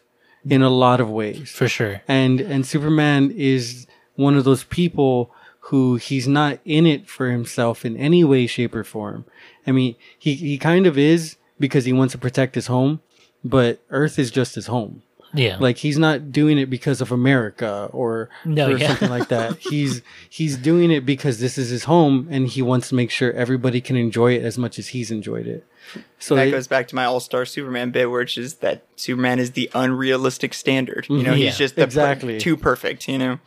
[0.49, 1.51] in a lot of ways.
[1.51, 2.03] For sure.
[2.07, 7.85] And and Superman is one of those people who he's not in it for himself
[7.85, 9.25] in any way, shape, or form.
[9.67, 13.01] I mean, he he kind of is because he wants to protect his home,
[13.43, 15.03] but Earth is just his home
[15.35, 15.57] Yeah.
[15.61, 18.89] like he's not doing it because of America or, No, or yeah.
[18.89, 19.59] something like that.
[19.71, 23.33] He's he's doing it because this is his home and he wants to make sure
[23.33, 25.67] everybody can enjoy it as much as he's enjoyed it.
[26.19, 29.39] So that it- goes back to my All Star Superman bit, which is that Superman
[29.39, 31.07] is the unrealistic standard.
[31.11, 32.39] You know, Yeah, he's just the per- exactly.
[32.41, 33.07] too perfect.
[33.09, 33.39] You know,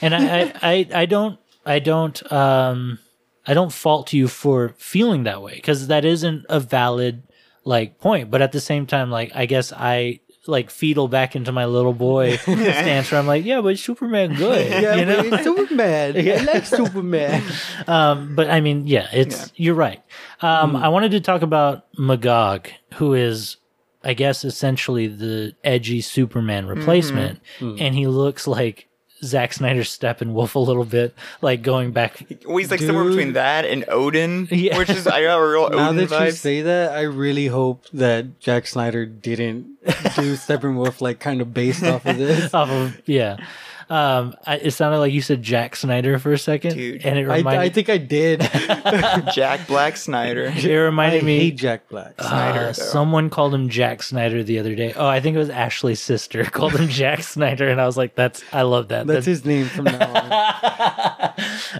[0.00, 2.98] and I, I, I, I don't, I don't, um,
[3.46, 7.22] I don't fault you for feeling that way because that isn't a valid
[7.64, 8.30] like point.
[8.30, 11.92] But at the same time, like I guess I like fetal back into my little
[11.92, 15.42] boy stance where I'm like, yeah, but Superman good, you know.
[15.42, 16.16] Superman.
[16.16, 17.42] I like Superman.
[17.86, 20.02] Um, but I mean, yeah, it's you're right.
[20.40, 23.56] Um, I wanted to talk about Magog, who is,
[24.04, 28.88] I guess, essentially the edgy Superman replacement, and he looks like
[29.24, 32.24] Zack Snyder's Steppenwolf a little bit, like going back.
[32.46, 34.76] Well, he's like somewhere between that and Odin, Yeah.
[34.78, 37.84] which is I got a real now Odin that you say that, I really hope
[37.92, 39.90] that Jack Snyder didn't do
[40.36, 42.52] Steppenwolf like kind of based off of this.
[42.54, 43.36] Off of, yeah.
[43.92, 47.04] Um, I, it sounded like you said Jack Snyder for a second, Dude.
[47.04, 48.40] and it I, reminded I think I did.
[49.34, 50.44] Jack Black Snyder.
[50.56, 51.38] it I reminded me.
[51.38, 52.18] hate Jack Black.
[52.18, 54.94] Snyder, Uh, someone called him Jack Snyder the other day.
[54.96, 58.14] Oh, I think it was Ashley's sister called him Jack Snyder, and I was like,
[58.14, 61.32] "That's I love that." That's his name from now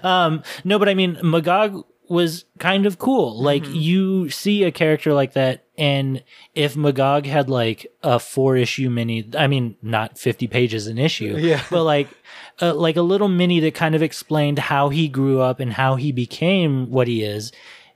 [0.02, 0.04] on.
[0.04, 3.40] um, no, but I mean, Magog was kind of cool.
[3.40, 3.74] Like Mm-hmm.
[3.74, 6.22] you see a character like that, and
[6.54, 11.36] if Magog had like a four issue mini, I mean, not fifty pages an issue,
[11.38, 11.62] Yeah.
[11.70, 12.08] but like.
[12.60, 15.96] Uh, like a little mini that kind of explained how he grew up and how
[15.96, 17.50] he became what he is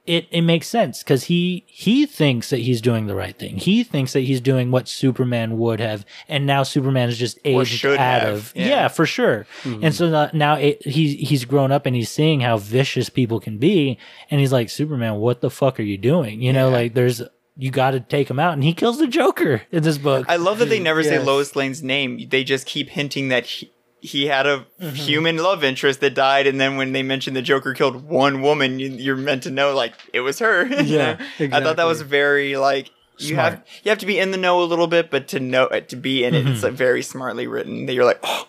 [0.06, 3.56] it it makes sense because he he thinks that he's doing the right thing.
[3.56, 7.84] He thinks that he's doing what Superman would have, and now Superman is just aged
[7.84, 8.52] out have, of.
[8.54, 8.66] yeah.
[8.68, 9.46] Yeah, for sure.
[9.64, 13.58] And so now, it, he's he's grown up and he's seeing how vicious people can
[13.58, 13.98] be,
[14.30, 16.40] and he's like, Superman, what the fuck are you doing?
[16.40, 17.22] You know, like there's
[17.56, 20.26] you got to take him out, and he kills the Joker in this book.
[20.28, 22.28] I love that they never say Lois Lane's name.
[22.28, 24.94] They just keep hinting that he, he had a Mm-hmm.
[24.94, 28.78] human love interest that died, and then when they mention the Joker killed one woman,
[28.78, 30.66] you, you're meant to know like it was her.
[30.82, 31.46] Yeah, know?
[31.56, 33.52] I thought that was very like you Smart.
[33.54, 35.88] have you have to be in the know a little bit, but to know it,
[35.88, 36.64] to be in it, it's Mm-hmm.
[36.66, 37.86] like very smartly written.
[37.86, 38.46] That you're like, oh,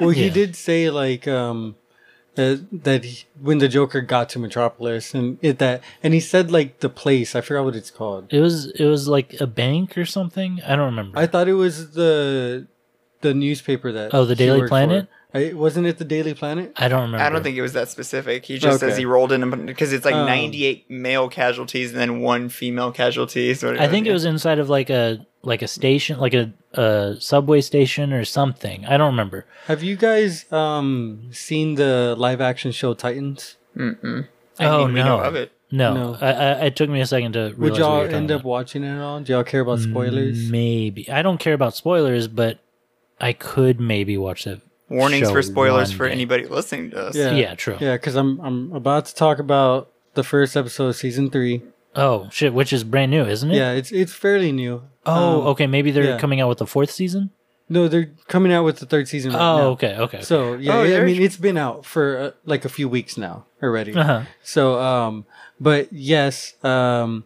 [0.00, 0.32] Well, he Yeah.
[0.32, 1.76] did say like um
[2.38, 6.50] uh, that he, when the Joker got to Metropolis and it that and he said
[6.50, 8.32] like the place I forgot what it's called.
[8.32, 10.60] it was it was like a bank or something.
[10.66, 11.18] I don't remember.
[11.18, 12.66] I thought it was the
[13.20, 15.06] the newspaper that Oh, the Daily Planet?
[15.06, 15.38] for.
[15.38, 16.72] I, wasn't it the Daily Planet?
[16.76, 17.22] I don't remember.
[17.22, 18.46] I don't think it was that specific.
[18.46, 22.20] He just says he rolled in because it's like Um, 98 male casualties and then
[22.20, 23.52] one female casualty.
[23.52, 27.16] So I think it was inside of like a like a station, like a, a
[27.18, 28.84] subway station or something.
[28.86, 29.46] I don't remember.
[29.66, 33.56] Have you guys um seen the live action show Titans?
[33.76, 34.28] Mm-mm.
[34.60, 35.24] I Oh, mean, we know no.
[35.24, 35.52] of it.
[35.70, 36.16] No, No.
[36.20, 38.40] I, I, it took me a second to realize Would y'all you were end up
[38.40, 38.48] about.
[38.48, 39.20] watching it at all?
[39.20, 40.50] Do y'all care about spoilers?
[40.50, 42.58] Maybe I don't care about spoilers, but
[43.20, 44.60] I could maybe watch that.
[44.88, 46.12] Warnings show for spoilers for day.
[46.14, 47.14] anybody listening to us.
[47.16, 47.32] Yeah.
[47.32, 47.76] Yeah, true.
[47.80, 51.62] Yeah, because I'm I'm about to talk about the first episode of season three.
[51.96, 53.56] Oh shit, which is brand new, isn't it?
[53.56, 54.82] Yeah, it's it's fairly new.
[55.06, 55.66] Oh, Um, okay.
[55.66, 56.18] Maybe they're yeah.
[56.18, 57.30] coming out with the fourth season.
[57.70, 59.32] No, they're coming out with the third season.
[59.32, 59.66] Right Oh, now.
[59.76, 60.22] okay, okay.
[60.22, 63.44] So yeah, Oh, I mean it's been out for uh, like a few weeks now
[63.62, 63.94] already.
[63.94, 64.22] uh-huh.
[64.42, 65.26] So um,
[65.60, 67.24] but yes, um,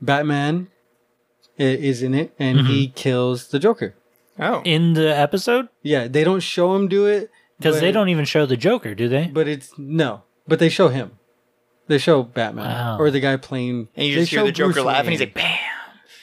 [0.00, 0.68] Batman
[1.58, 2.94] is in it, and he Mm-hmm.
[2.94, 3.94] kills the Joker.
[4.38, 4.62] Oh.
[4.64, 8.46] in the episode Yeah, they don't show him do it because they don't even show
[8.46, 9.26] the Joker, do they?
[9.26, 11.18] But it's no, but they show him.
[11.92, 12.98] They show Batman Wow.
[12.98, 13.88] or the guy playing.
[13.94, 15.28] and you they just hear show the Joker Bruce laugh and he's Wayne.
[15.28, 15.58] like, bam.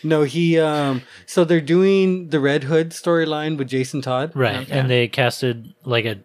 [0.04, 4.32] No, he um so they're doing the Red Hood storyline with Jason Todd.
[4.34, 4.72] Right, Okay.
[4.80, 6.18] and they casted like a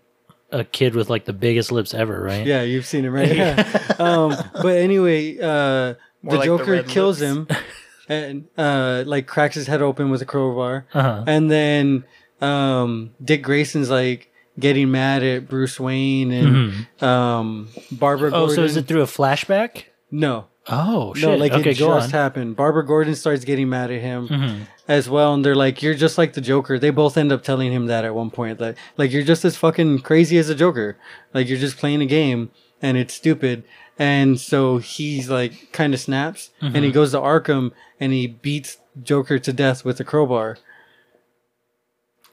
[0.52, 2.46] a kid with like the biggest lips ever, right?
[2.46, 3.34] Yeah, you've seen him, right?
[3.34, 3.94] Yeah.
[3.98, 7.50] um but anyway, uh More the like the Joker red kills lips.
[7.50, 7.58] him
[8.08, 10.86] and uh like cracks his head open with a crowbar.
[10.94, 11.24] Uh-huh.
[11.26, 12.04] And then
[12.40, 18.36] um Dick Grayson's like getting mad at Bruce Wayne and um Barbara Mm-hmm.
[18.36, 18.54] Oh, Gordon.
[18.56, 19.84] so is it through a flashback?
[20.10, 20.46] No.
[20.66, 21.28] Oh shit!
[21.28, 22.10] No, like okay, it go just on.
[22.12, 22.56] happened.
[22.56, 24.60] Barbara Gordon starts getting mad at him Mhm.
[24.88, 27.70] as well, and they're like, "You're just like the Joker." They both end up telling
[27.70, 30.96] him that at one point, that like you're just as fucking crazy as the Joker.
[31.34, 33.64] Like you're just playing a game, and it's stupid.
[33.98, 38.78] And so he's like, kind of snaps, and he goes to Arkham, and he beats
[39.02, 40.56] Joker to death with a crowbar.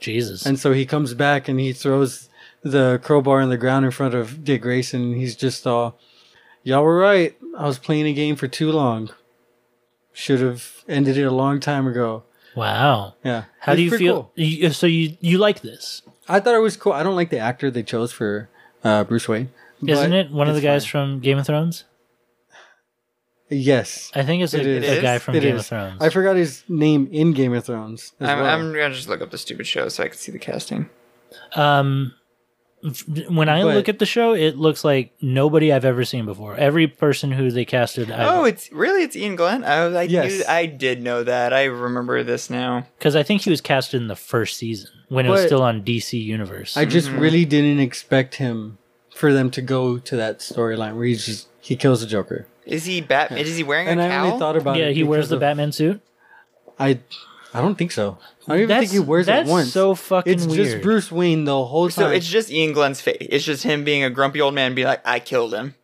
[0.01, 0.45] Jesus.
[0.45, 2.27] And so he comes back, and he throws
[2.63, 5.97] the crowbar on the ground in front of Dick Grayson, and he's just all,
[6.63, 7.35] "Y'all were right.
[7.57, 9.09] I was playing a game for too long."
[10.13, 12.23] Should have ended it a long time ago.
[12.53, 13.13] wow.
[13.23, 13.45] Yeah.
[13.61, 14.13] How It's do you feel?
[14.23, 14.31] cool.
[14.35, 16.91] You, so you you like this, I thought it was cool.
[16.91, 18.49] I don't like the actor they chose for
[18.83, 19.51] uh, Bruce Wayne.
[19.87, 20.29] isn't it?
[20.31, 20.91] One of the guys fine.
[21.13, 21.85] from Game of Thrones.
[23.51, 24.11] Yes.
[24.15, 24.97] I think it's a, It is.
[24.97, 25.61] a guy from It Game is.
[25.63, 26.01] of Thrones.
[26.01, 28.13] I forgot his name in Game of Thrones.
[28.19, 28.47] As I'm, well.
[28.47, 30.89] I'm gonna just look up the stupid show so I can see the casting.
[31.55, 32.13] um,
[33.29, 36.55] when I But- look at the show, it looks like nobody I've ever seen before.
[36.55, 39.63] Every person who they casted, oh, it's really it's Iain Glen.
[39.63, 40.31] I, I Yes.
[40.31, 41.53] knew I did know that.
[41.53, 42.87] I remember this now.
[42.97, 45.83] because I think he was casted in the first season when it was still on
[45.83, 46.75] DC Universe.
[46.75, 48.79] I just really didn't expect him
[49.13, 52.47] for them to go to that storyline where he's just he kills the Joker.
[52.65, 53.31] Is he Bat?
[53.33, 53.91] Is he wearing a?
[53.91, 54.25] And a I cowl?
[54.27, 54.93] only thought about yeah, it.
[54.95, 56.01] he wears because the of- Batman suit.
[56.79, 56.99] I
[57.53, 58.17] I don't think so.
[58.47, 59.71] I don't even think he wears that's it once.
[59.73, 60.65] so fucking it's weird.
[60.65, 62.05] just Bruce Wayne the whole time.
[62.05, 63.17] so it's just Iain Glen's face.
[63.19, 65.75] It's just him being a grumpy old man, Be like, "I killed him."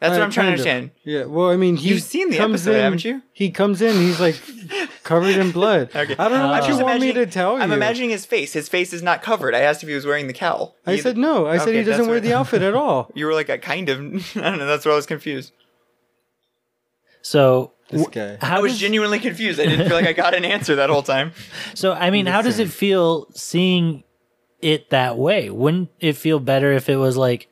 [0.00, 0.66] That's what Uh, I'm trying to kind of.
[0.66, 0.90] understand.
[1.04, 3.22] Yeah, well, I mean, he You've seen the comes episode, in- haven't you?
[3.34, 4.34] He comes in, he's like
[5.04, 5.90] covered in blood.
[5.94, 6.14] Okay.
[6.18, 7.62] I don't know what I'm you just want me to imagining- tell you.
[7.62, 8.54] I'm imagining his face.
[8.54, 9.54] His face is not covered.
[9.54, 10.74] I asked if he was wearing the cowl.
[10.86, 11.46] I You- said no.
[11.46, 13.10] I said Okay, he doesn't that's wear what- the outfit at all.
[13.14, 13.98] You were like, I kind of.
[14.36, 14.66] I don't know.
[14.66, 15.52] That's why I was confused.
[17.22, 18.38] So This wh- guy.
[18.40, 19.60] how I was does- genuinely confused.
[19.60, 21.32] I didn't feel like I got an answer that whole time.
[21.74, 24.04] So I mean, how does it feel seeing
[24.62, 25.50] it that way?
[25.50, 27.48] Wouldn't it feel better if it was like,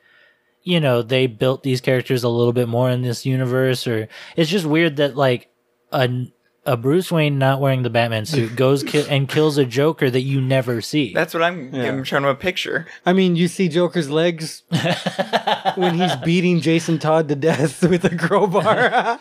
[0.63, 4.49] you know, they built these characters a little bit more in this universe, or it's
[4.49, 5.49] just weird that like
[5.91, 6.27] a
[6.65, 10.21] a Bruce Wayne not wearing the Batman suit goes ki- and kills a Joker that
[10.21, 11.13] you never see.
[11.13, 12.85] That's what I'm, I'm trying to picture.
[13.05, 14.63] I mean, you see Joker's legs
[15.75, 19.19] when he's beating Jason Todd to death with a crowbar.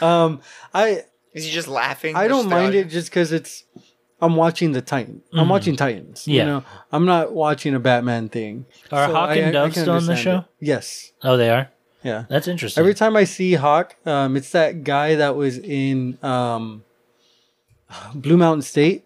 [0.00, 0.40] um,
[0.72, 2.14] I Is he just laughing?
[2.14, 3.64] I don't mind it just because it's
[4.20, 5.22] I'm watching the Titan.
[5.34, 6.22] I'm watching Titans.
[6.22, 6.30] Mm-hmm.
[6.30, 6.42] Yeah.
[6.42, 8.64] You know, I'm not watching a Batman thing.
[8.90, 10.38] Are Hawk and Dove can still in the show?
[10.38, 10.44] it.
[10.60, 11.12] Yes.
[11.22, 11.70] oh, they are.
[12.02, 12.24] Yeah.
[12.28, 12.80] That's interesting.
[12.80, 16.84] Every time I see Hawk, um, it's that guy that was in um,
[18.14, 19.04] Blue Mountain State,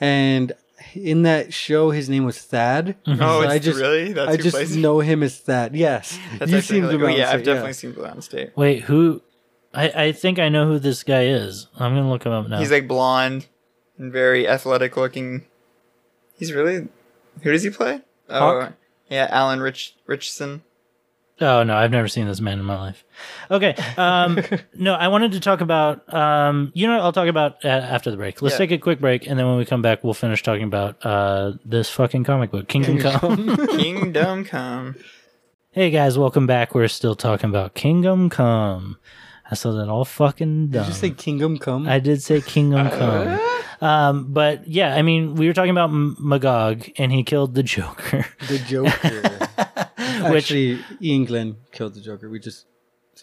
[0.00, 0.52] and
[0.94, 2.96] in that show, his name was Thad.
[3.06, 4.12] Oh, So it's I just really?
[4.12, 5.76] That's I who just plays- know him as Thad.
[5.76, 7.44] Yes, That's you've actually seen like, Blue oh, Mountain yeah, I've State.
[7.44, 8.50] definitely seen Blue Mountain State.
[8.56, 9.22] Wait, who?
[9.72, 11.68] I I think I know who this guy is.
[11.78, 12.58] I'm gonna look him up now.
[12.58, 13.46] He's like blonde
[14.00, 15.44] and very athletic looking.
[16.36, 16.88] He's really.
[17.42, 18.00] Who does he play?
[18.28, 18.72] Oh, Hawk?
[19.08, 20.62] yeah, Alan Rich Richardson.
[21.42, 23.02] Oh no, I've never seen this man in my life.
[23.50, 24.40] Okay, um,
[24.74, 26.12] no, I wanted to talk about.
[26.12, 28.42] Um, you know, what I'll talk about uh, after the break.
[28.42, 28.58] Let's Yeah.
[28.58, 31.52] take a quick break, and then when we come back, we'll finish talking about uh,
[31.64, 33.56] this fucking comic book, Kingdom Come.
[33.78, 34.96] Kingdom Come.
[35.70, 36.74] hey guys, welcome back.
[36.74, 38.98] We're still talking about Kingdom Come.
[39.50, 40.82] I saw that all fucking dumb.
[40.84, 41.88] Did you say Kingdom Come?
[41.88, 43.40] I did say Kingdom Come.
[43.80, 47.62] Um, but yeah, I mean, we were talking about M- Magog, and he killed the
[47.62, 48.26] Joker.
[48.48, 49.48] the Joker.
[50.30, 52.28] Which- Actually, Iain Glen killed the Joker.
[52.28, 52.66] We just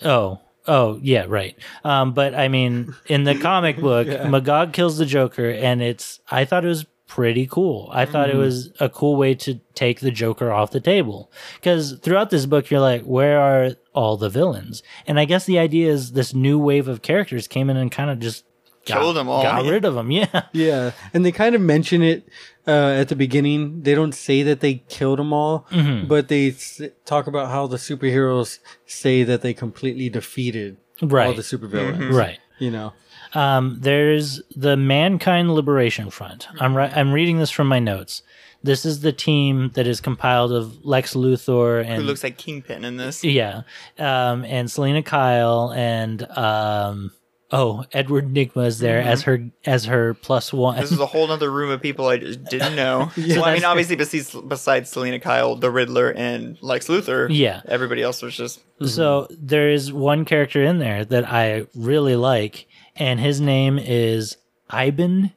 [0.04, 1.56] Oh, oh, yeah, right.
[1.84, 6.20] Um, but I mean, in the comic book, Magog kills the Joker, and it's.
[6.30, 7.90] I thought it was pretty cool.
[7.92, 11.94] I thought it was a cool way to take the Joker off the table because
[12.02, 14.84] throughout this book, you're like, where are all the villains?
[15.08, 18.10] And I guess the idea is this new wave of characters came in and kind
[18.10, 18.44] of just.
[18.86, 20.44] Got, Killed 'em all, Got rid of them, yeah.
[20.54, 22.26] yeah, and they kind of mention it
[22.66, 23.82] uh, at the beginning.
[23.84, 26.08] They don't say that they killed them all, Mm-hmm.
[26.08, 31.42] but they s- talk about how the superheroes say that they completely defeated all the
[31.42, 32.14] supervillains.
[32.14, 32.40] Right.
[32.60, 32.94] You know.
[33.38, 36.48] Um, there's the Mankind Liberation Front.
[36.60, 38.24] I'm ri- I'm reading this from my notes.
[38.64, 42.84] This is the team that is compiled of Lex Luthor and Who looks like Kingpin
[42.84, 43.24] in this?
[43.40, 43.62] yeah,
[44.00, 47.12] um, and Selina Kyle and um,
[47.52, 50.74] oh Edward Nygma is there as her as her plus one.
[50.74, 50.82] Mm-hmm.
[50.82, 53.12] This is a whole other room of people I just didn't know.
[53.18, 57.62] well, I mean, obviously, besides, besides Selina Kyle, the Riddler, and Lex Luthor, Yeah.
[57.68, 62.68] everybody else was just So there is one character in there that I really like,
[62.98, 64.38] and his name is
[64.74, 65.32] Ibn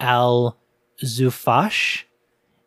[0.00, 0.58] al
[1.02, 2.04] Xu'ffasch,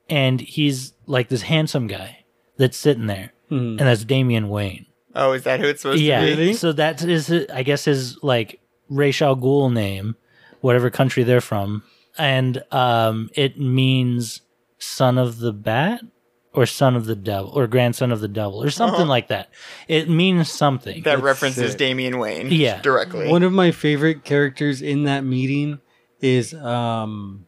[0.09, 2.25] and he's like this handsome guy
[2.57, 4.85] that's sitting there, and that's Damian Wayne.
[5.15, 6.31] oh, is that who it's supposed Yeah, to be?
[6.41, 6.53] Really?
[6.53, 10.15] so that is his- I guess his like Ra's al Ghul name,
[10.61, 11.83] whatever country they're from,
[12.17, 14.41] and um, it means
[14.79, 16.01] son of the bat
[16.57, 19.49] or son of the devil or grandson of the devil or something like that.
[19.87, 21.03] It means something.
[21.03, 21.77] That That's references sick.
[21.79, 22.81] Damian Wayne, Yeah.
[22.81, 23.27] directly.
[23.29, 25.79] One of my favorite characters in that meeting
[26.19, 27.45] is um,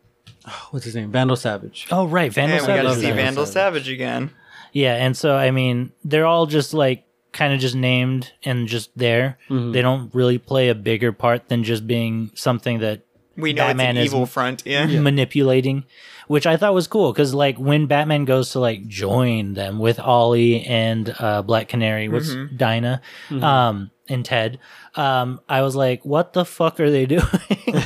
[0.70, 1.12] what's his name?
[1.12, 1.88] Vandal Savage.
[1.92, 3.16] oh right, Vandal and we got to see there.
[3.16, 3.84] Vandal Savage.
[3.84, 4.32] Savage again.
[4.74, 8.96] Yeah, and so I mean, they're all just like kind of just named and just
[8.96, 9.38] there.
[9.50, 9.72] Mm-hmm.
[9.72, 13.02] They don't really play a bigger part than just being something that
[13.40, 14.64] We know Batman it's an is- evil front.
[14.66, 14.86] Yeah.
[14.86, 15.86] manipulating,
[16.28, 20.00] which I thought was cool because like when Batman goes to like join them with
[20.00, 22.58] Ollie and uh, Black Canary, what's Mm-hmm.
[22.58, 23.02] Dinah,
[23.42, 24.58] um, and Ted,
[24.96, 27.22] um, I was like, what the fuck are they doing?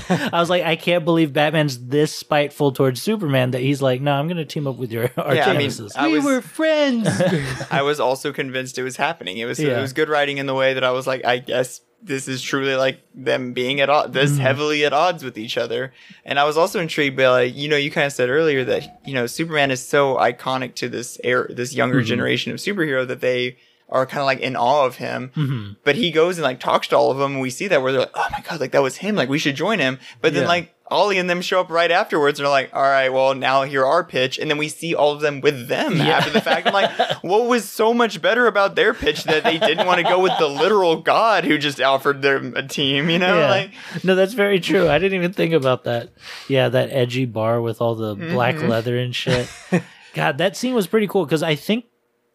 [0.10, 4.14] I was like, I can't believe Batman's this spiteful towards Superman that he's like, no,
[4.14, 5.72] I'm gonna team up with your arch I mean.
[5.98, 7.08] I we was- were friends.
[7.72, 9.38] I was also convinced it was happening.
[9.38, 9.78] It was Yeah.
[9.78, 12.42] it was good writing in the way that I was like, I guess this is
[12.42, 14.40] truly like them being at odds, this mm.
[14.40, 15.94] heavily at odds with each other.
[16.26, 19.02] And I was also intrigued by like, you know, you kind of said earlier that
[19.06, 22.08] you know Superman is so iconic to this air, this younger mm-hmm.
[22.08, 23.58] generation of superhero that they
[23.90, 25.32] are kind of like in awe of him.
[25.36, 25.74] Mm-hmm.
[25.84, 27.92] But he goes and like talks to all of them, and we see that where
[27.92, 30.00] they're like, oh my god, like that was him, like we should join him.
[30.22, 30.50] But then Yeah.
[30.50, 30.76] like.
[30.94, 33.86] Ollie and them show up right afterwards and are like, all right, well, now here
[33.86, 34.38] our pitch.
[34.38, 36.68] And then we see all of them with them after the fact.
[36.68, 36.92] I'm like,
[37.24, 40.34] what was so much better about their pitch that they didn't want to go with
[40.40, 43.40] the literal god who just offered them a team, you know?
[43.40, 43.50] yeah.
[43.50, 43.72] Like,
[44.04, 44.88] no, that's very true.
[44.90, 46.12] I didn't even think about that.
[46.48, 48.68] Yeah, that edgy bar with all the black Mm-hmm.
[48.68, 49.50] leather and shit.
[50.14, 51.86] God, that scene was pretty cool because I think,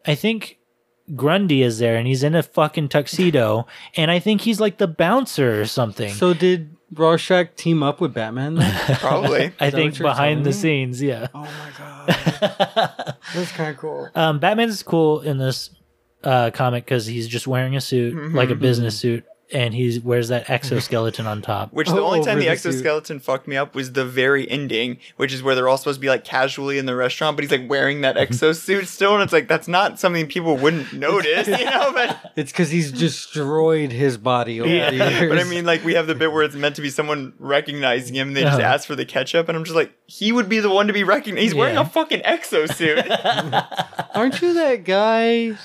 [0.04, 0.59] I think
[1.14, 4.88] Grundy is there and he's in a fucking tuxedo, and I think he's like the
[4.88, 6.12] bouncer or something.
[6.12, 8.55] so did Rorschach team up with Batman?
[8.55, 8.97] Then?
[8.97, 9.53] Probably.
[9.61, 11.28] I think behind the telling scenes, yeah.
[11.34, 14.09] oh my god, that's kind of cool.
[14.14, 15.70] Um, Batman's cool in this
[16.24, 20.28] uh, comic because he's just wearing a suit, like a business suit, and he wears
[20.28, 21.72] that exoskeleton on top.
[21.72, 22.68] Which the Oh, only time over the the suit.
[22.70, 26.01] exoskeleton fucked me up was the very ending, which is where they're all supposed to
[26.01, 28.32] be like casually in the restaurant, but he's like wearing that mm-hmm.
[28.32, 31.92] exosuit still, and it's like that's not something people wouldn't notice, you know.
[31.92, 35.28] But It's because he's destroyed his body over the years.
[35.28, 38.14] but I mean, like we have the bit where it's meant to be someone recognizing
[38.14, 40.61] him, and they just ask for the ketchup, and I'm just like, he would be
[40.61, 41.42] the one to be recognized.
[41.42, 43.05] He's wearing a fucking exosuit.
[44.18, 45.56] aren't you that guy?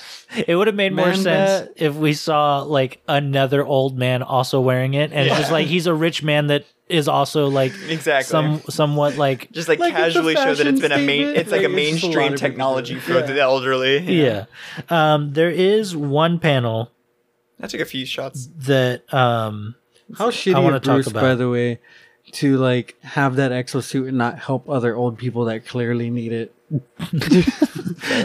[0.46, 1.24] It would have made more Man, sense
[1.68, 5.66] that- if we saw like another old man also wearing it, and it's just like
[5.66, 8.24] he's a rich man that is also like exactly.
[8.30, 11.62] some somewhat like just like, Like, casually show that it's been a main, it's like,
[11.62, 13.22] Like, a it's just a mainstream technology for Yeah.
[13.22, 13.98] the elderly.
[14.00, 14.44] yeah.
[14.90, 16.90] Um, there is one panel
[17.62, 18.48] I took a few shots.
[18.66, 19.76] that um
[20.18, 21.78] How shitty wanna of talk Bruce, about- by the way,
[22.32, 26.52] to like have that exosuit and not help other old people that clearly need it.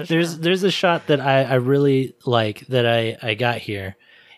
[0.07, 3.95] there's there's a shot that I, I really like that I, I got here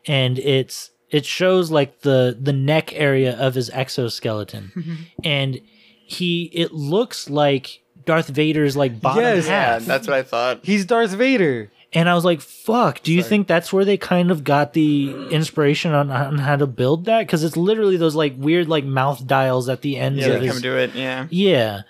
[0.08, 5.60] and it's it shows like the the neck area of his exoskeleton and
[6.06, 9.47] he it looks like Darth Vader's like bottom Yes.
[9.47, 10.62] Yeah, half that's what I thought.
[10.64, 11.72] He's Darth Vader.
[11.93, 15.28] and I was like fuck do you think that's where they kind of got the
[15.30, 19.26] inspiration on, on how to build that because it's literally those like weird like mouth
[19.28, 20.95] dials at the ends Yeah, of they his come to it.
[20.95, 21.28] Yeah.
[21.30, 21.82] yeah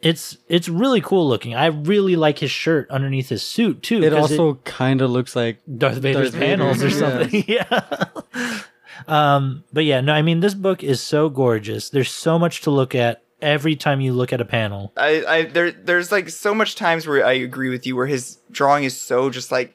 [0.00, 4.12] it's it's really cool looking I really like his shirt underneath his suit too It
[4.12, 6.98] also kind of looks like Darth Vader's Darth Vader, panels or yeah.
[7.20, 7.44] something.
[7.48, 8.60] Yeah.
[9.08, 11.90] um, but yeah, no, I mean this book is so gorgeous.
[11.90, 14.92] There's so much to look at every time you look at a panel.
[14.96, 18.38] I, I there there's like so much times where I agree with you where his
[18.50, 19.74] drawing is so just like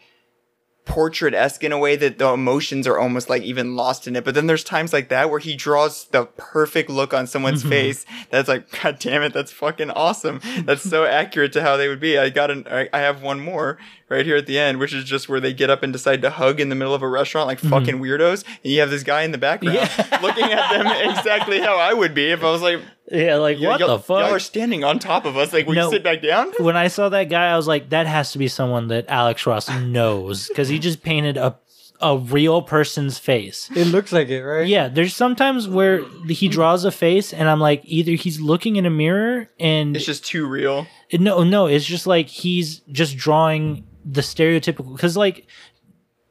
[0.85, 4.25] portrait esque in a way that the emotions are almost like even lost in it.
[4.25, 8.05] But then there's times like that where he draws the perfect look on someone's face
[8.29, 10.41] that's like, God damn it, that's fucking awesome.
[10.65, 12.17] That's so accurate to how they would be.
[12.17, 13.77] I got an I, I have one more
[14.13, 16.29] right here at the end, which is just where they get up and decide to
[16.29, 17.69] hug in the middle of a restaurant like mm-hmm.
[17.69, 19.77] fucking weirdos, and you have this guy in the background
[20.21, 22.79] looking at them exactly how I would be if I was like,
[23.11, 24.19] Yeah, like what y'all, the fuck?
[24.19, 25.51] Y'all are standing on top of us.
[25.51, 25.85] Like, will No.
[25.85, 26.51] you sit back down?
[26.59, 29.45] when I saw that guy, I was like, that has to be someone that Alex
[29.45, 31.57] Ross knows because he just painted a
[32.03, 33.69] a real person's face.
[33.73, 34.67] it looks like it, right?
[34.67, 38.85] Yeah, there's sometimes where he draws a face, and I'm like, either he's looking in
[38.85, 40.85] a mirror, and It's just too real.
[41.13, 44.93] no, no, it's just like he's just drawing the stereotypical.
[44.95, 45.47] Because like,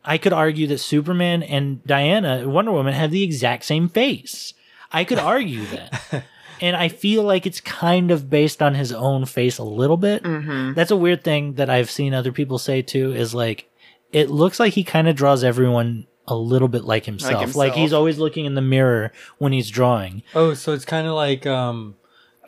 [0.05, 4.55] I could argue that Superman and Diana, Wonder Woman, have the exact same face.
[4.91, 6.25] I could argue that.
[6.61, 10.23] And I feel like it's kind of based on his own face a little bit.
[10.23, 10.75] Mm-hmm.
[10.75, 13.13] That's a weird thing that I've seen other people say too.
[13.13, 13.69] Is like,
[14.13, 17.57] it looks like he kind of draws everyone a little bit like himself.
[17.57, 20.23] Like, he's always looking in the mirror when he's drawing.
[20.37, 21.97] Oh, so it's kind of like um,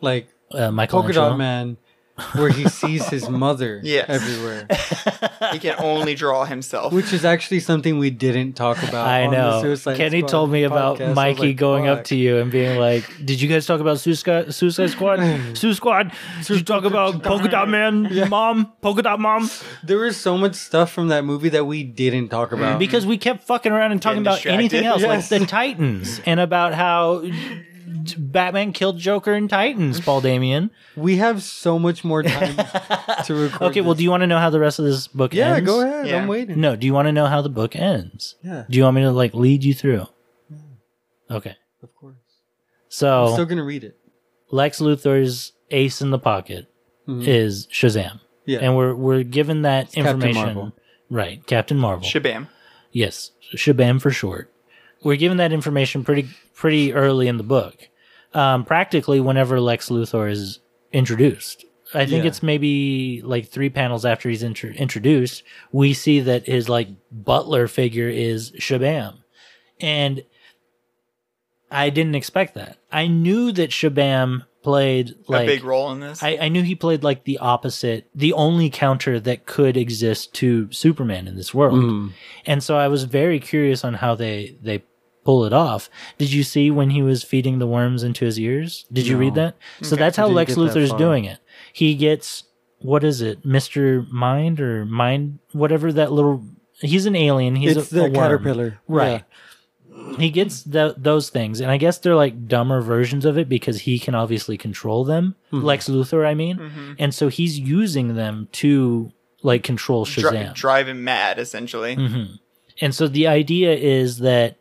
[0.01, 1.29] like Uh, Polka Michelangelo.
[1.31, 1.77] Dot Man,
[2.33, 4.05] where he sees his mother Yes.
[4.07, 4.67] everywhere,
[5.51, 6.93] He can only draw himself.
[6.93, 9.05] which is actually something we didn't talk about.
[9.07, 9.61] I on the know.
[9.61, 11.01] Suicide Kenny Squad told me about podcast.
[11.05, 13.81] I was Mikey like, going up to you and being like, "Did you guys talk
[13.81, 15.19] about Suicide, Suicide Squad?
[15.57, 16.13] Sue Squad?
[16.45, 19.49] Did you talk about Polka Dot Man, Mom, Polka Dot Mom?"
[19.83, 22.79] There was so much stuff from that movie that we didn't talk about.
[22.79, 25.31] Because we kept fucking around and talking Getting about anything else, distracted.
[25.31, 27.23] like the Titans, and about how
[28.17, 29.99] Batman killed Joker and Titans.
[29.99, 30.71] Paul Damien.
[30.95, 32.55] we have so much more time
[33.25, 33.61] to record.
[33.69, 35.37] Okay, well, do you want to know how the rest of this book ends?
[35.37, 35.65] Yeah, ends?
[35.67, 36.07] go ahead.
[36.07, 36.17] Yeah.
[36.17, 36.59] I'm waiting.
[36.59, 38.35] No, do you want to know how the book ends?
[38.43, 40.07] Yeah, Do you want me to like lead you through?
[40.49, 41.35] Yeah.
[41.37, 42.15] Okay, of course.
[42.89, 43.97] so I'm still gonna read it.
[44.51, 46.67] Lex Luthor's ace in the pocket
[47.07, 48.05] is Shazam.
[48.05, 48.17] Mm-hmm.
[48.47, 48.59] Yeah.
[48.61, 50.43] And we're we're given that Captain information.
[50.43, 50.73] Marvel.
[51.09, 52.07] Right, Captain Marvel.
[52.07, 52.47] Shabam.
[52.91, 54.51] yes, Shabam for short.
[55.03, 57.75] We're given that information pretty pretty early in the book.
[58.33, 60.59] Um, practically whenever Lex Luthor is
[60.91, 61.65] introduced.
[61.93, 62.29] I think Yeah.
[62.29, 67.67] it's maybe like three panels after he's intro- introduced, we see that his like butler
[67.67, 69.19] figure is Shabam.
[69.79, 70.23] And
[71.71, 72.77] I didn't expect that.
[72.91, 76.23] I knew that Shabam played like a big role in this.
[76.23, 80.71] I, I knew he played like the opposite, the only counter that could exist to
[80.71, 81.79] Superman in this world.
[81.79, 82.11] Mm.
[82.45, 84.83] And so I was very curious on how they they
[85.25, 85.89] pull it off.
[86.17, 88.85] Did you see when he was feeding the worms into his ears?
[88.93, 89.57] Did you read that?
[89.81, 91.39] So that's how Lex get that Luthor's doing it.
[91.73, 92.45] He gets
[92.79, 96.45] what is it, Mister Mind or Mind, whatever that little.
[96.79, 97.55] He's an alien.
[97.55, 98.13] He's it's a, the a worm.
[98.13, 99.25] caterpillar, right?
[100.19, 103.81] He gets th- those things, and I guess they're like dumber versions of it because
[103.81, 105.35] he can obviously control them.
[105.51, 105.65] Mm-hmm.
[105.65, 109.11] Lex Luthor, I mean, and so he's using them to
[109.41, 110.53] like control Dri- Shazam.
[110.53, 111.97] drive him mad, essentially.
[112.81, 114.57] And so the idea is that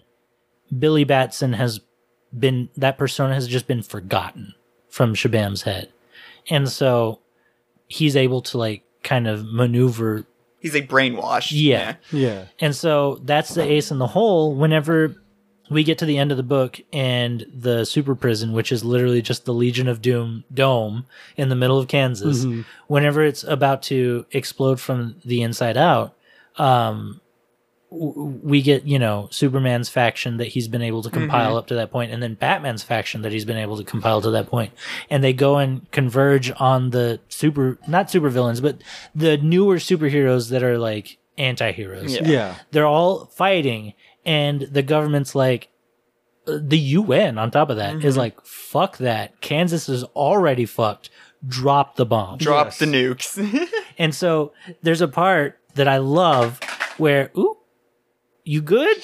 [0.77, 1.81] Billy Batson has
[2.37, 4.55] been that persona has just been forgotten
[4.89, 5.91] from Shabam's head.
[6.51, 7.21] And so
[7.87, 10.27] he's able to like kind of maneuver
[10.61, 11.51] He's like brainwashed.
[11.53, 11.97] Yeah.
[12.11, 12.47] Yeah.
[12.59, 15.17] and so that's the ace in the hole whenever
[15.71, 19.23] we get to the end of the book and the super prison, which is literally
[19.23, 21.07] just the Legion of Doom dome
[21.37, 22.45] in the middle of Kansas,
[22.87, 26.15] whenever it's about to explode from the inside out,
[26.57, 27.21] um, w-
[27.97, 31.91] we get, you know, Superman's faction that he's been able to compile up to that
[31.91, 34.49] point, and then Batman's faction that he's been able to compile to that.
[35.11, 38.83] And they go and converge on the super, not super villains, but
[39.15, 42.29] the newer superheroes that are like anti heroes Yeah.
[42.29, 42.55] Yeah.
[42.71, 45.69] they're all fighting and the government's like
[46.47, 51.11] uh, the UN on top of that is like fuck that Kansas is already fucked
[51.45, 52.79] drop the bomb Drop Yes.
[52.79, 53.69] the nukes.
[53.99, 56.61] and so there's a part that I love
[56.99, 57.57] where ooh
[58.45, 58.97] you good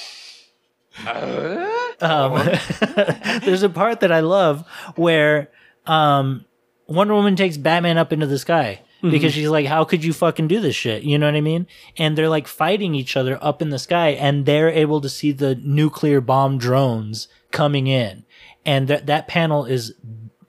[2.00, 2.34] um,
[3.44, 4.66] there's a part that I love
[4.96, 5.50] where
[5.86, 6.44] um,
[6.86, 10.48] Wonder Woman takes Batman up into the sky because she's like, "How could you fucking
[10.48, 11.66] do this shit?" You know what I mean?
[11.96, 15.32] And they're like fighting each other up in the sky, and they're able to see
[15.32, 18.24] the nuclear bomb drones coming in,
[18.66, 19.94] and that that panel is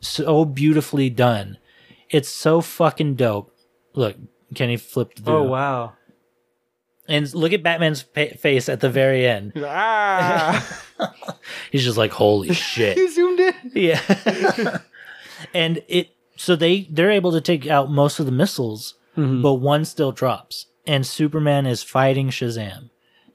[0.02, 1.58] so beautifully done.
[2.10, 3.56] It's so fucking dope.
[3.94, 4.18] Look,
[4.54, 5.34] Kenny flipped through.
[5.34, 5.94] Oh wow.
[7.12, 9.52] And look at Batman's fa- face at the very end.
[9.58, 10.82] Ah.
[11.72, 13.54] He's just like, "Holy shit!" you zoomed in.
[13.76, 14.78] Yeah.
[15.54, 19.84] and it so they they're able to take out most of the missiles, but one
[19.84, 20.68] still drops.
[20.88, 22.90] And Superman is fighting Shazam.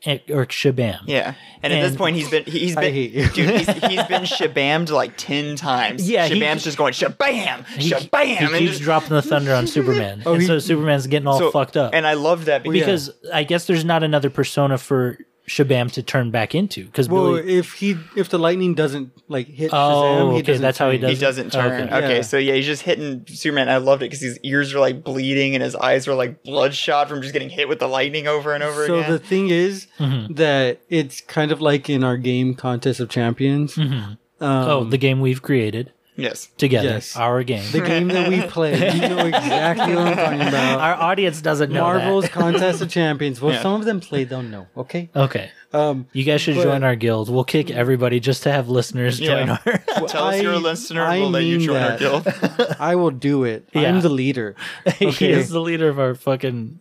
[0.07, 1.01] Or Shabam.
[1.07, 1.35] yeah.
[1.63, 5.57] And, at this point, he's been he's been dude, he's, he's been shabammed like ten
[5.57, 6.09] times.
[6.09, 9.55] Yeah, he- Shabam's just going shabam, He, shabam, he and keeps just- dropping the thunder
[9.55, 10.13] on Superman.
[10.19, 11.93] and oh, he- so Superman's getting all so- fucked up.
[11.95, 15.19] And I love that because, because I guess there's not another persona for
[15.49, 16.85] Shabam to turn back into.
[16.87, 17.57] Because Well, Billy.
[17.59, 20.91] if he if the lightning doesn't like hit Oh, Shazam, he okay, doesn't that's how
[20.91, 21.83] he does he doesn't turn.
[21.89, 21.95] Okay.
[21.97, 22.23] Okay, Yeah.
[22.23, 23.69] so yeah, he's just hitting Superman.
[23.69, 27.09] I loved it because his ears are like bleeding and his eyes are like bloodshot
[27.09, 28.95] from just getting hit with the lightning over and over again.
[28.95, 29.13] So again.
[29.13, 30.35] the thing is Mm-hmm.
[30.35, 33.79] that it's kind of like in our game Contest of Champions.
[33.79, 36.49] Um, oh, the game we've created yes.
[36.59, 36.89] together.
[36.89, 37.17] Yes.
[37.17, 37.65] Our game.
[37.73, 38.73] the game that we play.
[38.95, 40.81] You know exactly what I'm talking about.
[40.81, 41.99] Our audience doesn't know that.
[42.05, 43.41] Marvel's Contest of Champions.
[43.41, 43.63] Well, Yeah.
[43.63, 44.67] some of them play, don't know.
[44.77, 45.11] Okay.
[45.15, 45.51] Okay.
[45.73, 47.29] Um, You guys should But- join our guild.
[47.29, 49.59] We'll kick everybody just to have listeners join Yeah.
[49.67, 49.79] our.
[50.09, 51.03] Tell us you're a I- listener.
[51.05, 52.27] I we'll let you mean join our guild.
[52.81, 53.69] I will do it.
[53.75, 53.89] Yeah.
[53.91, 54.55] I'm the leader.
[54.99, 55.33] he Okay.
[55.33, 56.81] is the leader of our fucking.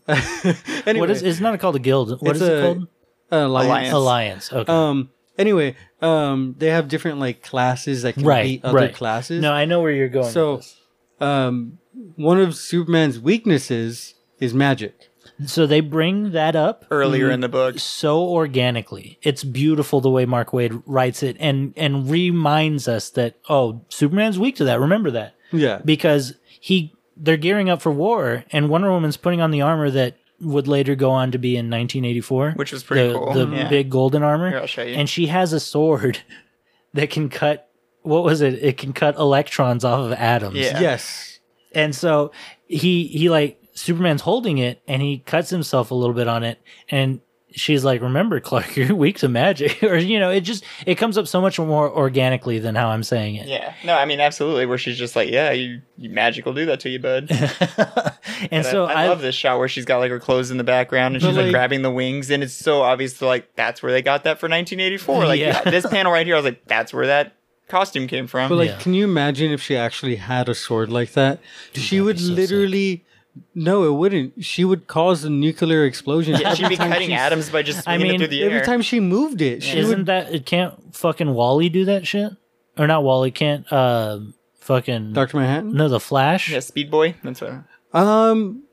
[0.85, 1.21] Anyway, What is?
[1.23, 2.21] It's not called a guild.
[2.21, 2.87] What It's is it called?
[3.31, 3.91] Alliance.
[3.91, 3.93] Alliance.
[3.93, 4.53] Alliance.
[4.53, 4.71] Okay.
[4.71, 5.09] Um.
[5.37, 8.43] Anyway, um, they have different like classes that can right.
[8.43, 8.95] beat other right.
[8.95, 9.41] classes.
[9.41, 10.31] No, I know where you're going.
[10.31, 10.81] So, with this.
[11.19, 11.79] um,
[12.15, 15.09] one of Superman's weaknesses is magic.
[15.45, 19.19] so they bring that up Earlier in the book, so organically.
[19.21, 24.39] It's beautiful the way Mark Waid writes it and and reminds us that oh, Superman's
[24.39, 24.79] weak to that.
[24.79, 25.35] Remember that.
[25.51, 25.81] Yeah.
[25.85, 30.17] because he they're gearing up for war and Wonder Woman's putting on the armor that
[30.41, 33.33] would later go on to be in 1984 Which was pretty the, cool.
[33.33, 33.67] the Yeah.
[33.69, 34.95] big golden armor Here, I'll show you.
[34.95, 36.19] and she has a sword
[36.93, 37.69] that can cut
[38.01, 40.79] what was it it can cut electrons off of atoms Yeah.
[40.79, 41.39] Yes.
[41.73, 42.31] and so
[42.67, 46.59] he he like Superman's holding it and he cuts himself a little bit on it
[46.89, 47.19] and
[47.55, 51.17] she's like remember Clark you're weak to magic or you know it just it comes
[51.17, 53.73] up so much more organically than how I'm saying it yeah.
[53.83, 54.65] No, I mean absolutely.
[54.65, 57.27] Where she's just like, yeah, you, you magic will do that to you, bud.
[57.31, 60.57] and And so I, I love this shot where she's got like her clothes in
[60.57, 63.19] the background and she's like, like- grabbing the wings, and it's so obvious.
[63.19, 65.25] To, like that's where they got that for 1984.
[65.25, 65.61] Like Yeah.
[65.65, 67.35] yeah, this panel right here, I was like, that's where that
[67.67, 68.49] costume came from.
[68.49, 68.79] But like, Yeah.
[68.79, 71.39] can you imagine if she actually had a sword like that?
[71.73, 73.05] she would be so sick.
[73.35, 73.65] Literally.
[73.65, 74.43] No, it wouldn't.
[74.43, 76.35] She would cause a nuclear explosion.
[76.39, 78.43] yeah, she'd be time cutting she- atoms by just I swinging mean, it through the
[78.43, 78.49] air.
[78.51, 80.05] Every time she moved it, she Isn't would.
[80.07, 80.45] that it?
[80.45, 82.31] Can't fucking Wally do that shit?
[82.77, 83.31] Or not Wally?
[83.31, 84.19] Can't uh
[84.59, 85.73] fucking Doctor Manhattan.
[85.73, 86.49] no the Flash?
[86.51, 87.15] yeah, Speed Boy.
[87.23, 87.63] That's what.
[87.93, 88.63] Um,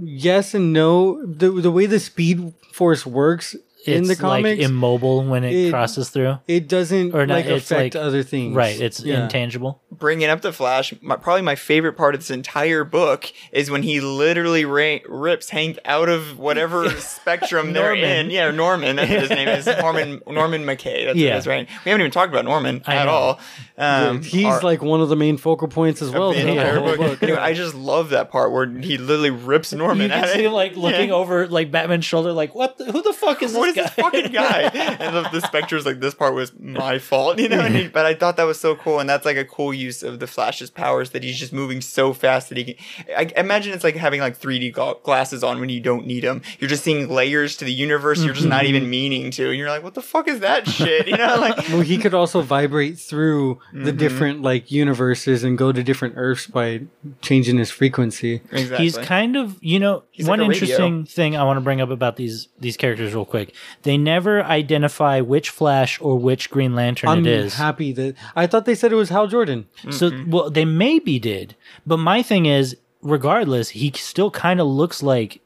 [0.00, 1.24] yes and no.
[1.26, 3.56] The the way the Speed Force works
[3.86, 6.38] in the It's, like immobile when it, it- crosses through.
[6.46, 8.54] it doesn't Or not, like it's affect like- other things.
[8.54, 9.22] Right, it's Yeah.
[9.24, 9.80] intangible.
[9.90, 13.82] Bringing up the Flash, my, probably my favorite part of this entire book is when
[13.82, 18.30] he literally ra- rips Hank out of whatever spectrum they're in.
[18.30, 18.96] Yeah, Norman.
[18.96, 19.66] That's what his name is.
[19.80, 21.06] Norman Norman McKay.
[21.06, 21.34] That's, Yeah.
[21.34, 21.68] that's right.
[21.84, 23.10] We haven't even talked about Norman I at know.
[23.10, 23.40] all.
[23.78, 26.32] Um, He's our- like one of the main focal points as well.
[26.32, 27.22] the entire the book.
[27.22, 30.02] Anyway, I just love that part where he literally rips Norman.
[30.04, 30.44] You can out see it.
[30.46, 31.14] him like looking Yeah.
[31.14, 32.78] over like Batman's shoulder, like what?
[32.78, 34.70] The, who the fuck is this What is this guy?" fucking guy?
[35.00, 37.60] And the, the Spectre's like, this part was my fault, you know.
[37.60, 40.02] And he, but I thought that was so cool, and that's like a cool use
[40.02, 42.74] of the Flash's powers that he's just moving so fast that he can.
[43.16, 46.42] I imagine it's like having like 3D glasses on when you don't need them.
[46.58, 48.90] You're just seeing layers to the universe you're just not even mm-hmm.
[48.90, 51.08] meaning to, and you're like, what the fuck is that shit?
[51.08, 51.56] You know, like.
[51.70, 53.96] Well, he could also vibrate through the mm-hmm.
[53.96, 56.82] different like universes and go to different Earths by
[57.20, 58.42] changing his frequency.
[58.50, 58.84] Exactly.
[58.84, 61.90] He's kind of, you know, He's one like interesting thing I want to bring up
[61.90, 63.54] about these these characters real quick.
[63.82, 67.54] They never identify which Flash or which Green Lantern I'm it is.
[67.54, 69.66] happy that I thought they said it was Hal Jordan.
[69.90, 71.56] So, well, they maybe did,
[71.86, 75.40] but my thing is, regardless, he still kind of looks like.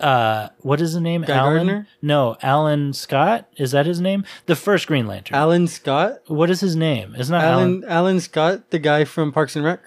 [0.00, 1.22] Uh, what is the name?
[1.22, 1.54] Guy Alan?
[1.54, 1.88] Gardner?
[2.00, 3.48] No, Alan Scott.
[3.56, 4.24] Is that his name?
[4.46, 5.36] The first Green Lantern.
[5.36, 6.18] Alan Scott.
[6.28, 7.16] what is his name?
[7.18, 7.82] It's not Alan.
[7.82, 9.80] Alan Alan Scott, the guy from Parks and Rec.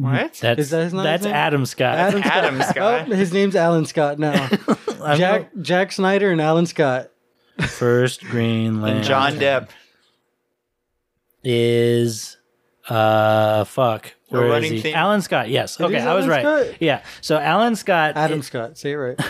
[0.00, 0.34] What?
[0.34, 1.34] That's Is that his- not his that's name?
[1.34, 1.98] Adam Scott.
[1.98, 2.32] Adam Scott.
[2.44, 3.08] Adam Scott.
[3.08, 4.48] Oh, his name's Alan Scott now.
[5.02, 7.10] I'm Jack Jack Snyder and Alan Scott.
[7.56, 8.96] the first Green Lantern.
[8.98, 9.68] And John Depp.
[11.44, 12.36] is
[12.88, 14.80] uh fuck The where is running he?
[14.80, 14.94] theme.
[14.94, 15.48] Alan Scott.
[15.48, 15.80] Yes.
[15.80, 16.66] Okay, is I was Alan right.
[16.68, 16.76] Scott?
[16.82, 17.02] Yeah.
[17.20, 18.16] So Alan Scott.
[18.16, 18.78] Adam Scott.
[18.78, 19.20] Say it right.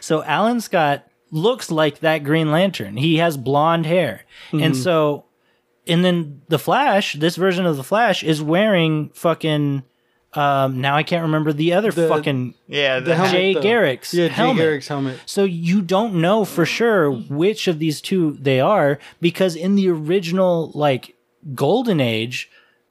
[0.00, 2.96] So Alan Scott looks like that Green Lantern.
[2.96, 4.62] He has blonde hair, Mm-hmm.
[4.64, 5.24] and so,
[5.86, 7.14] and then the Flash.
[7.14, 9.82] This version of the Flash is wearing fucking.
[10.34, 13.60] Um, now I can't remember the other The- fucking Yeah, the, The helmet, Jay though.
[13.60, 14.56] Garrick's Yeah, helmet.
[14.56, 15.18] Jay Garrick's helmet.
[15.26, 19.90] So you don't know for sure which of these two they are because in the
[19.90, 21.14] original like
[21.54, 22.48] golden age,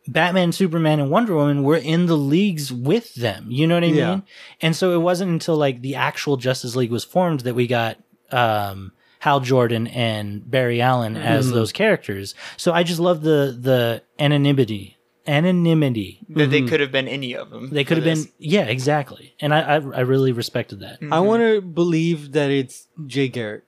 [0.08, 3.48] Batman, Superman, and Wonder Woman were in the leagues with them.
[3.50, 4.10] You know what I Yeah.
[4.12, 4.24] mean?
[4.62, 7.98] And so it wasn't until like the actual Justice League was formed that we got
[8.32, 11.56] um Hal Jordan and Barry Allen as Mm-hmm.
[11.56, 12.34] those characters.
[12.58, 14.98] So I just love the the anonymity.
[15.28, 16.20] Anonymity.
[16.30, 17.70] that they could have been any of them.
[17.70, 19.36] They could have been yeah, exactly.
[19.40, 21.00] And I I, I really respected that.
[21.12, 23.64] I want to believe that it's Jay Garrick.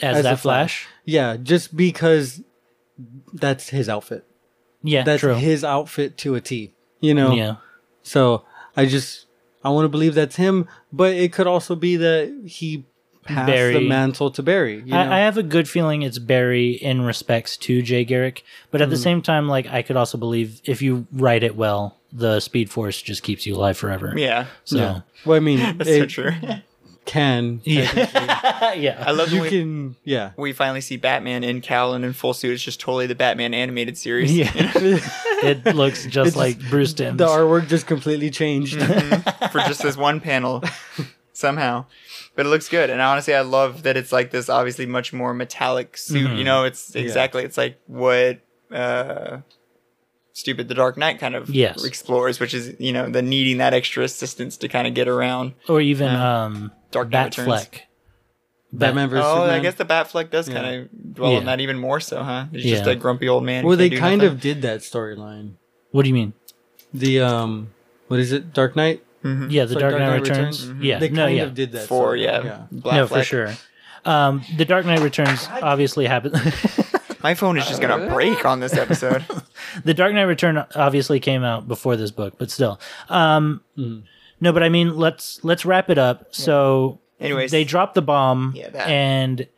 [0.00, 0.82] As, As that Flash.
[0.84, 0.88] Flash.
[1.04, 2.42] Yeah, just because
[3.32, 4.24] that's his outfit.
[4.82, 5.34] Yeah, That's true.
[5.34, 6.72] his outfit to a T.
[7.00, 7.32] You know.
[7.34, 7.56] Yeah.
[8.02, 8.44] So
[8.76, 9.26] I just
[9.64, 12.86] I want to believe that's him, but it could also be that he
[13.28, 13.74] passed Barry.
[13.74, 14.76] the mantle to Barry.
[14.76, 14.98] You know?
[14.98, 18.90] I, I have a good feeling it's Barry in respects to Jay Garrick, but at
[18.90, 19.02] the mm-hmm.
[19.02, 23.00] same time, like I could also believe if you write it well, the Speed Force
[23.00, 24.14] just keeps you alive forever.
[24.16, 25.00] Yeah, So yeah.
[25.24, 26.32] Well, I mean, that's so it true.
[27.04, 27.60] can.
[27.64, 29.04] yeah, yeah.
[29.06, 29.96] I love You we, can.
[30.04, 30.32] Yeah.
[30.36, 32.52] we finally see Batman in cowl and in full suit.
[32.52, 34.36] It's just totally the Batman animated series.
[34.36, 34.50] Yeah.
[34.54, 37.18] it looks just like Bruce Timm's.
[37.18, 38.78] The artwork just completely changed.
[38.78, 39.48] Mm-hmm.
[39.48, 40.62] for just this one panel
[41.32, 41.86] somehow.
[42.38, 42.88] But it looks good.
[42.88, 46.30] And honestly, I love that it's like this obviously much more metallic suit.
[46.38, 48.38] You know, it's exactly, it's like what,
[48.72, 49.38] uh,
[50.34, 51.84] stupid the dark knight kind of Yes.
[51.84, 55.54] explores which is you know the needing that extra assistance to kind of get around
[55.68, 57.48] or even um, Dark Knight Returns.
[57.48, 57.80] Batfleck.
[58.72, 59.58] Batman versus oh Superman.
[59.58, 61.38] i guess the batfleck does kind of dwell Yeah.
[61.38, 64.18] on that even more so huh he's just a grumpy old man Well, they kind
[64.18, 64.34] nothing.
[64.34, 65.54] of did that storyline.
[65.90, 66.34] What do you mean?
[66.94, 67.70] The um,
[68.06, 68.52] what is it?
[68.52, 69.02] Dark Knight.
[69.24, 70.62] Yeah, the like Dark Dark Knight Knight Returns.
[70.66, 70.84] Returns?
[70.84, 73.52] Yeah, They no, kind yeah, of did that for storyline, yeah, Black no, for sure.
[74.04, 76.34] Um, the Dark Knight Returns obviously happened.
[77.22, 79.24] my phone is just gonna break on this episode
[79.84, 82.80] the Dark Knight Return obviously came out before this book, but still.
[83.08, 84.04] Um, Mm.
[84.40, 86.28] No, but I mean, let's let's wrap it up.
[86.32, 87.50] So, Anyways.
[87.50, 89.48] they drop the bomb, Yeah, and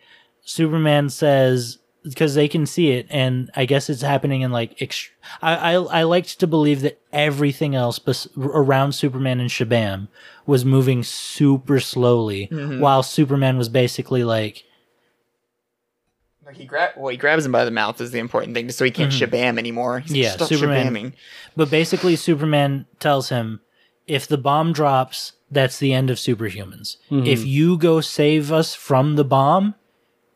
[0.43, 4.76] Superman says because they can see it, and I guess it's happening in like.
[4.78, 5.09] Ext-
[5.42, 10.09] I, I I liked to believe that everything else bes- around Superman and Shabam
[10.46, 12.80] was moving super slowly, Mm-hmm.
[12.80, 14.64] while Superman was basically like.
[16.44, 18.84] Like he grab well he grabs him by the mouth is the important thing so
[18.84, 20.16] he can't shabam anymore he's Mm-hmm.
[20.16, 21.12] Yeah, like, Superman- shabamming
[21.57, 23.61] But basically, Superman tells him,
[24.09, 26.96] if the bomb drops, that's the end of superhumans.
[27.11, 27.26] Mm-hmm.
[27.26, 29.74] If you go save us from the bomb, th-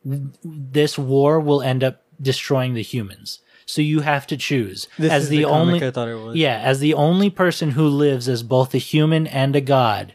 [0.04, 3.40] this war will end up destroying the humans.
[3.66, 6.36] So you have to choose This as is the, the only I thought it was.
[6.36, 10.14] yeah, as the only person who lives as both a human and a god.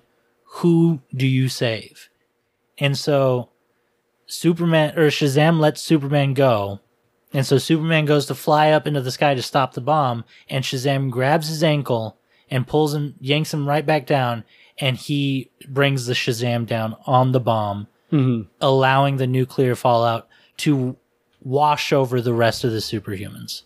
[0.61, 2.09] Who do you save?
[2.77, 3.49] And so
[4.27, 6.79] Superman or Shazam lets Superman go.
[7.33, 10.63] And so Superman goes to fly up into the sky to stop the bomb, and
[10.63, 12.17] Shazam grabs his ankle
[12.49, 14.43] and pulls him, yanks him right back down,
[14.79, 18.49] and he brings the Shazam down on the bomb, Mm-hmm.
[18.59, 20.97] allowing the nuclear fallout to
[21.41, 23.63] wash over the rest of the superhumans.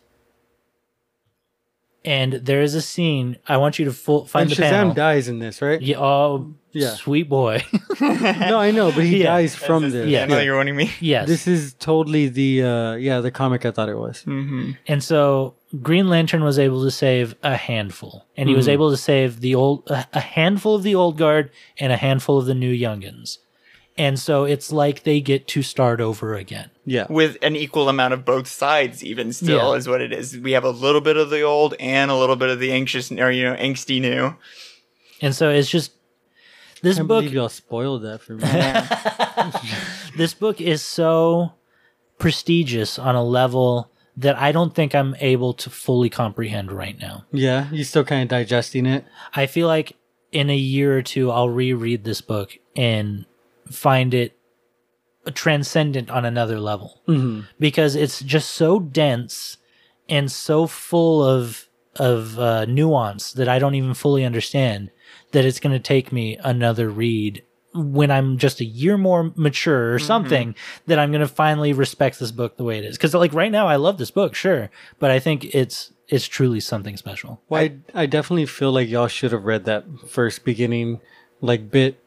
[2.06, 3.38] And there is a scene.
[3.48, 4.94] I want you to full, find And the Shazam panel.
[4.94, 5.82] dies in this, right?
[5.82, 6.96] Yeah, oh, Yeah.
[6.96, 7.64] sweet boy.
[8.02, 9.28] No, I know, but he Yeah.
[9.28, 10.10] dies from this.
[10.10, 10.24] Yeah.
[10.24, 11.28] I know you're wanting me yes.
[11.28, 14.24] This is totally the uh yeah, the comic I thought it was.
[14.26, 14.72] Mm-hmm.
[14.88, 18.74] And so Green Lantern was able to save a handful, and he was mm-hmm.
[18.74, 22.38] able to save the old a a handful of the old guard and a handful
[22.38, 23.38] of the new youngins.
[23.98, 26.70] And so it's like they get to start over again.
[26.86, 27.06] Yeah.
[27.10, 29.78] with an equal amount of both sides even still Yeah.
[29.78, 32.36] is what it is we have a little bit of the old and a little
[32.36, 34.36] bit of the anxious or you know angsty new
[35.22, 35.94] And so it's just
[36.82, 38.44] this I book y'all spoiled that for me.
[40.18, 41.54] this book is so
[42.20, 47.26] prestigious on a level that I don't think I'm able to fully comprehend right now.
[47.32, 49.06] yeah, you still kind of digesting it.
[49.34, 49.96] I feel like
[50.32, 53.26] in a year or two I'll reread this book and
[53.70, 54.38] find it
[55.34, 57.02] transcendent on another level.
[57.60, 59.58] Because it's just so dense
[60.10, 64.90] and so full of of uh, nuance that I don't even fully understand
[65.32, 67.44] that it's going to take me another read
[67.76, 70.56] when I'm just a year more mature or something
[70.88, 72.98] that I'm going to finally respect this book the way it is.
[72.98, 76.60] Because like right now I love this book sure but I think it's it's truly
[76.60, 77.42] something special.
[77.48, 81.00] Well, I, I definitely feel like y'all should have read that first beginning
[81.42, 82.03] like bit.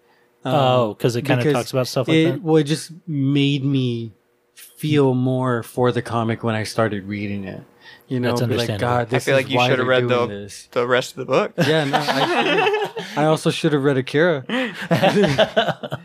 [0.47, 2.93] Um, oh because it kind of talks about stuff like it, that Well, it just
[3.07, 4.13] made me
[4.55, 7.63] feel more for the comic when I started reading it.
[8.09, 8.87] You know, That's be like, understandable.
[8.89, 10.69] God, i feel is like you should have read the, this.
[10.71, 14.45] the rest of the book Yeah, no, I, I also should have read Akira.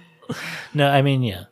[0.73, 1.45] No, I mean, yeah.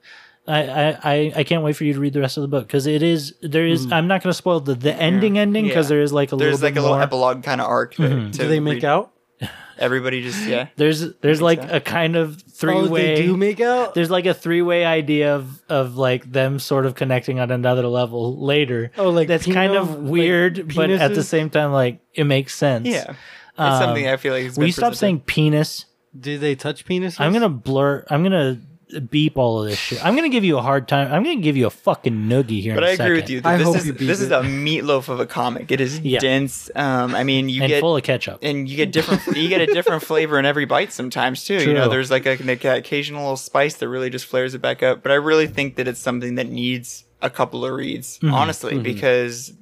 [0.48, 2.66] I, I, I- I can't wait for you to read the rest of the book
[2.66, 3.94] because it is there is mm.
[3.94, 5.96] I'm not going to spoil the, the ending ending because Yeah.
[5.96, 7.04] there is like a there's little like bit a little more.
[7.04, 8.32] epilogue kind of arc that, to mm-hmm.
[8.32, 8.86] Do they make read.
[8.86, 9.12] out?
[9.80, 11.70] Everybody just yeah there's there's like so.
[11.78, 13.16] a kind of three way.
[13.16, 13.94] they do make out.
[13.94, 17.88] there's like a three way idea of of like them sort of connecting on another
[17.88, 18.92] level later.
[18.98, 22.26] Oh, like that's kind peno- of like weird, but at the same time, like it
[22.26, 22.88] makes sense.
[22.88, 23.16] yeah
[23.68, 25.86] it's something um, i feel like has Will you stop saying penis?
[26.18, 27.20] Do they touch penises?
[27.20, 28.06] I'm gonna blur.
[28.10, 28.62] I'm gonna
[29.12, 30.04] beep all of this shit.
[30.04, 31.12] I'm gonna give you a hard time.
[31.14, 32.74] I'm gonna give you a fucking noogie here.
[32.76, 33.34] But in I a agree with second.
[33.36, 33.42] you.
[33.46, 35.72] I That hope this you is beat this is a meatloaf of a comic.
[35.72, 36.20] It is Yeah.
[36.20, 36.72] dense.
[36.76, 38.40] Um, I mean, you and get full of ketchup.
[38.42, 41.74] and you get different you get a different flavor in every bite sometimes too you
[41.74, 41.92] know True.
[41.92, 45.12] there's like a, an occasional little spice that really just flares it back up but
[45.12, 48.34] i really think that it's something that needs a couple of reads Mm-hmm.
[48.34, 49.54] honestly because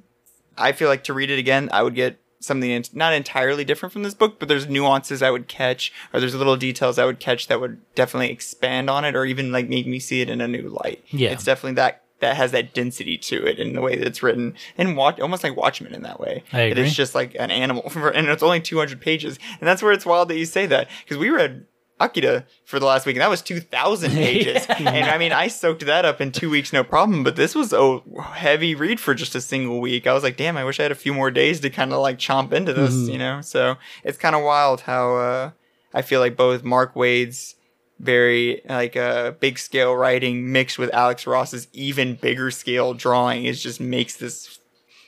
[0.56, 3.92] i feel like to read it again i would get something in- not entirely different
[3.92, 7.18] from this book but there's nuances i would catch or there's little details i would
[7.20, 10.40] catch that would definitely expand on it or even like make me see it in
[10.40, 11.30] a new light Yeah.
[11.30, 14.54] it's definitely that that has that density to it in the way that it's written
[14.76, 16.82] and watch almost like watchmen in that way I agree.
[16.84, 19.38] is just like an animal, for, and it's only 200 pages.
[19.60, 21.66] And that's where it's wild that you say that because we read
[22.00, 24.66] Akira for the last week, and that was 2,000 pages.
[24.68, 27.24] and I mean, I soaked that up in two weeks, no problem.
[27.24, 28.00] But this was a
[28.32, 30.06] heavy read for just a single week.
[30.06, 32.00] I was like, damn, I wish I had a few more days to kind of
[32.00, 33.40] like chomp into this, you know?
[33.40, 35.50] So it's kind of wild how uh,
[35.92, 37.56] I feel like both Mark Waid's
[38.00, 43.60] very like uh, big scale writing mixed with Alex Ross's even bigger scale drawing is
[43.60, 44.60] just makes this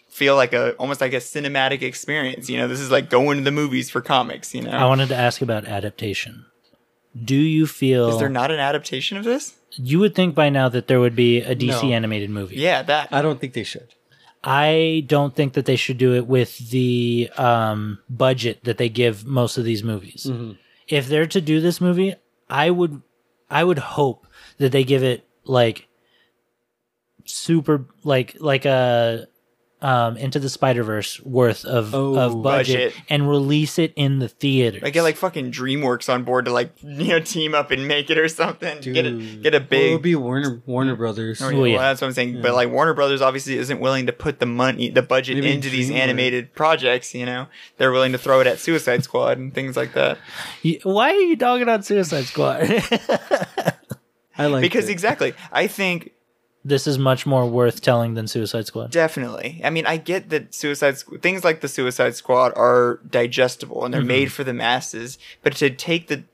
[0.09, 2.51] feel like a almost like a cinematic experience.
[2.51, 4.53] You know, this is like going to the movies for comics.
[4.55, 6.47] You know, I wanted to ask about adaptation.
[7.25, 9.55] Do you feel is there not an adaptation of this?
[9.77, 11.93] you would think by now that there would be a DC No.
[11.93, 12.57] animated movie?
[12.57, 13.09] Yeah, that.
[13.13, 13.95] I don't think they should.
[14.43, 19.25] I don't think that they should do it with the um, budget that they give
[19.27, 20.31] most of these movies.
[20.89, 22.15] If they're to do this movie,
[22.49, 23.03] I would,
[23.51, 24.27] I would hope
[24.59, 25.89] that they give it like
[27.27, 29.27] super, like like a
[29.83, 33.03] um, into the Spider Verse worth of Oh, of budget, budget.
[33.09, 34.83] and release it in the theaters.
[34.85, 38.11] I get like fucking DreamWorks on board to like you know team up and make
[38.11, 38.81] it or something.
[38.81, 39.93] Get a get a Well, it big.
[39.93, 41.41] would be Warner Warner Brothers.
[41.41, 41.79] Oh, yeah, Well, well, yeah.
[41.79, 42.43] that's what I'm saying.
[42.43, 45.71] But like Warner Brothers obviously isn't willing to put the money, the budget Maybe into
[45.71, 45.95] these DreamWorks.
[45.97, 47.15] animated projects.
[47.15, 47.47] You know,
[47.79, 50.19] they're willing to throw it at Suicide Squad and things like that.
[50.83, 52.61] Why are you dogging on Suicide Squad?
[54.39, 54.93] I like Because it.
[54.93, 56.13] exactly, I think
[56.65, 58.91] this is much more worth telling than Suicide Squad.
[58.91, 59.61] Definitely.
[59.65, 64.03] I mean, I get that Suicide things like the Suicide Squad are digestible and they're
[64.03, 66.25] made for the masses, but to take the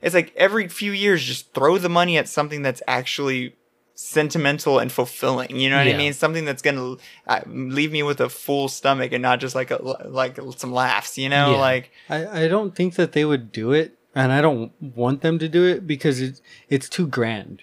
[0.00, 3.56] it's like every few years just throw the money at something that's actually
[3.94, 5.56] sentimental and fulfilling.
[5.56, 5.94] You know what Yeah.
[5.94, 6.12] I mean?
[6.12, 9.70] Something that's going to uh, leave me with a full stomach and not just like
[9.70, 11.52] a, like some laughs, you know?
[11.52, 11.58] Yeah.
[11.58, 15.38] Like I, I don't think that they would do it, and I don't want them
[15.38, 17.62] to do it because it's it's too grand.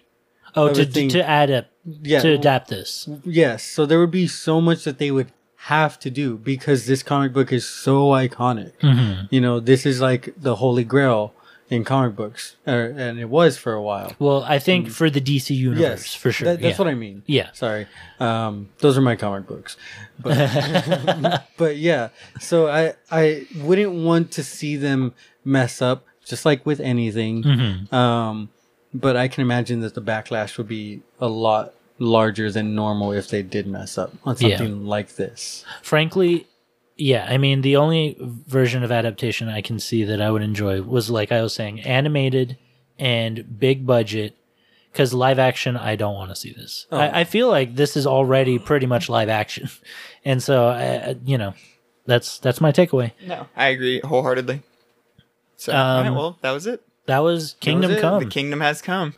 [0.56, 1.70] Oh, to, to, to adapt
[2.02, 2.20] Yeah.
[2.22, 3.08] to adapt this.
[3.24, 5.32] Yes, so there would be so much that they would
[5.66, 8.74] have to do because this comic book is so iconic.
[8.82, 9.28] Mm-hmm.
[9.30, 11.34] You know, this is like the holy grail
[11.70, 14.12] in comic books, or, and it was for a while.
[14.20, 16.45] Well, I think for the DC universe, Yes, for sure.
[16.49, 16.84] That, that's yeah.
[16.84, 17.24] what I mean.
[17.28, 17.49] Yeah.
[17.54, 17.88] Sorry.
[18.20, 19.78] Um, those are my comic books.
[20.20, 22.10] But, but yeah,
[22.41, 25.14] so I I wouldn't want to see them
[25.45, 27.43] mess up, just like with anything.
[27.43, 27.95] Mm-hmm.
[27.95, 28.49] Um,
[28.94, 33.30] but I can imagine that the backlash would be a lot larger than normal if
[33.30, 34.58] they did mess up on Yeah.
[34.58, 35.64] something like this.
[35.84, 36.48] Frankly,
[36.98, 37.26] yeah.
[37.30, 41.10] I mean, the only version of adaptation I can see that I would enjoy was
[41.10, 42.58] like I was saying, animated
[43.00, 44.36] and big budget,
[44.92, 46.86] because live action, I don't want to see this.
[46.92, 46.98] Oh.
[46.98, 49.70] I, I feel like this is already pretty much live action,
[50.26, 51.54] and so I, I- you know,
[52.06, 53.12] that's that's my takeaway.
[53.26, 54.62] No, I agree wholeheartedly.
[55.56, 56.82] So, Um, all right, well, that was it.
[57.12, 57.95] That was Kingdom it.
[57.95, 58.24] The Come.
[58.24, 59.14] The kingdom has come.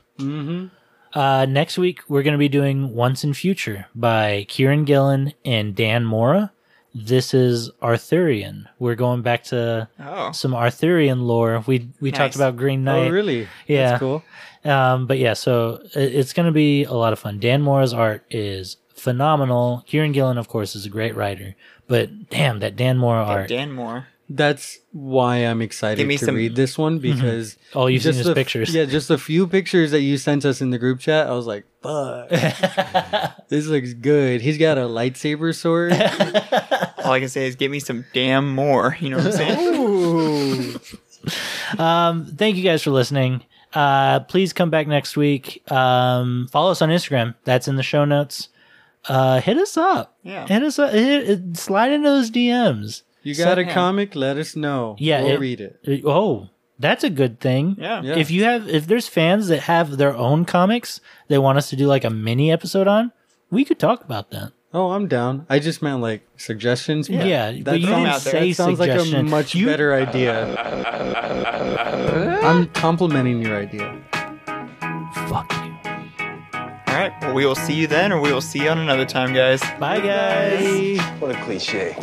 [1.13, 5.75] Uh, next week, we're going to be doing Once in Future by Kieran Gillen and
[5.75, 6.51] Dan Mora.
[6.95, 8.67] This is Arthurian.
[8.79, 10.31] We're going back to Oh.
[10.31, 11.63] some Arthurian lore.
[11.67, 13.07] We we talked about Green Knight.
[13.07, 13.47] Oh, really?
[13.67, 13.89] Yeah.
[13.89, 14.23] That's cool.
[14.65, 17.39] Um, but yeah, so it- it's going to be a lot of fun.
[17.39, 19.83] Dan Mora's art is phenomenal.
[19.87, 21.55] Kieran Gillen, of course, is a great writer.
[21.87, 23.49] But damn, that Dan Mora Yeah, art.
[23.49, 24.07] Dan Moore.
[24.35, 28.13] That's why I'm excited Give me to some- read this one because All you've seen
[28.15, 28.73] is the, pictures.
[28.73, 31.27] Yeah, just a few pictures that you sent us in the group chat.
[31.27, 32.29] I was like, "Fuck,
[33.49, 35.91] this looks good." He's got a lightsaber sword.
[37.05, 38.97] All I can say is give me some damn more.
[38.99, 40.79] You know what I'm saying?
[41.77, 43.43] Um, thank you guys for listening.
[43.73, 45.61] Uh, please come back next week.
[45.71, 47.35] Um, follow us on Instagram.
[47.43, 48.49] That's in the show notes.
[49.05, 50.17] Uh, hit us up.
[50.23, 50.47] Yeah.
[50.47, 50.91] Hit us up.
[50.91, 53.03] Hit, hit- slide into those DMs.
[53.23, 54.15] You got a comic?
[54.15, 54.95] Let us know.
[54.99, 55.79] Yeah, we'll it- read it.
[55.87, 56.49] Uh, Oh,
[56.79, 57.77] that's a good thing.
[57.79, 58.01] Yeah.
[58.01, 58.15] Yeah.
[58.17, 60.99] If you have, if there's fans that have their own comics
[61.29, 63.11] they want us to do like a mini episode on,
[63.49, 64.51] we could talk about that.
[64.73, 65.45] Oh, I'm down.
[65.49, 67.07] I just meant like suggestions.
[67.07, 70.57] Yeah, that but you didn't say that sounds like a much You- better idea.
[72.43, 74.01] I'm complimenting your idea.
[75.29, 75.59] Fuck you.
[76.87, 77.13] All right.
[77.21, 79.61] Well, we will see you then, or we will see you on another time, guys.
[79.79, 80.99] Bye, guys.
[81.19, 81.95] What a cliche.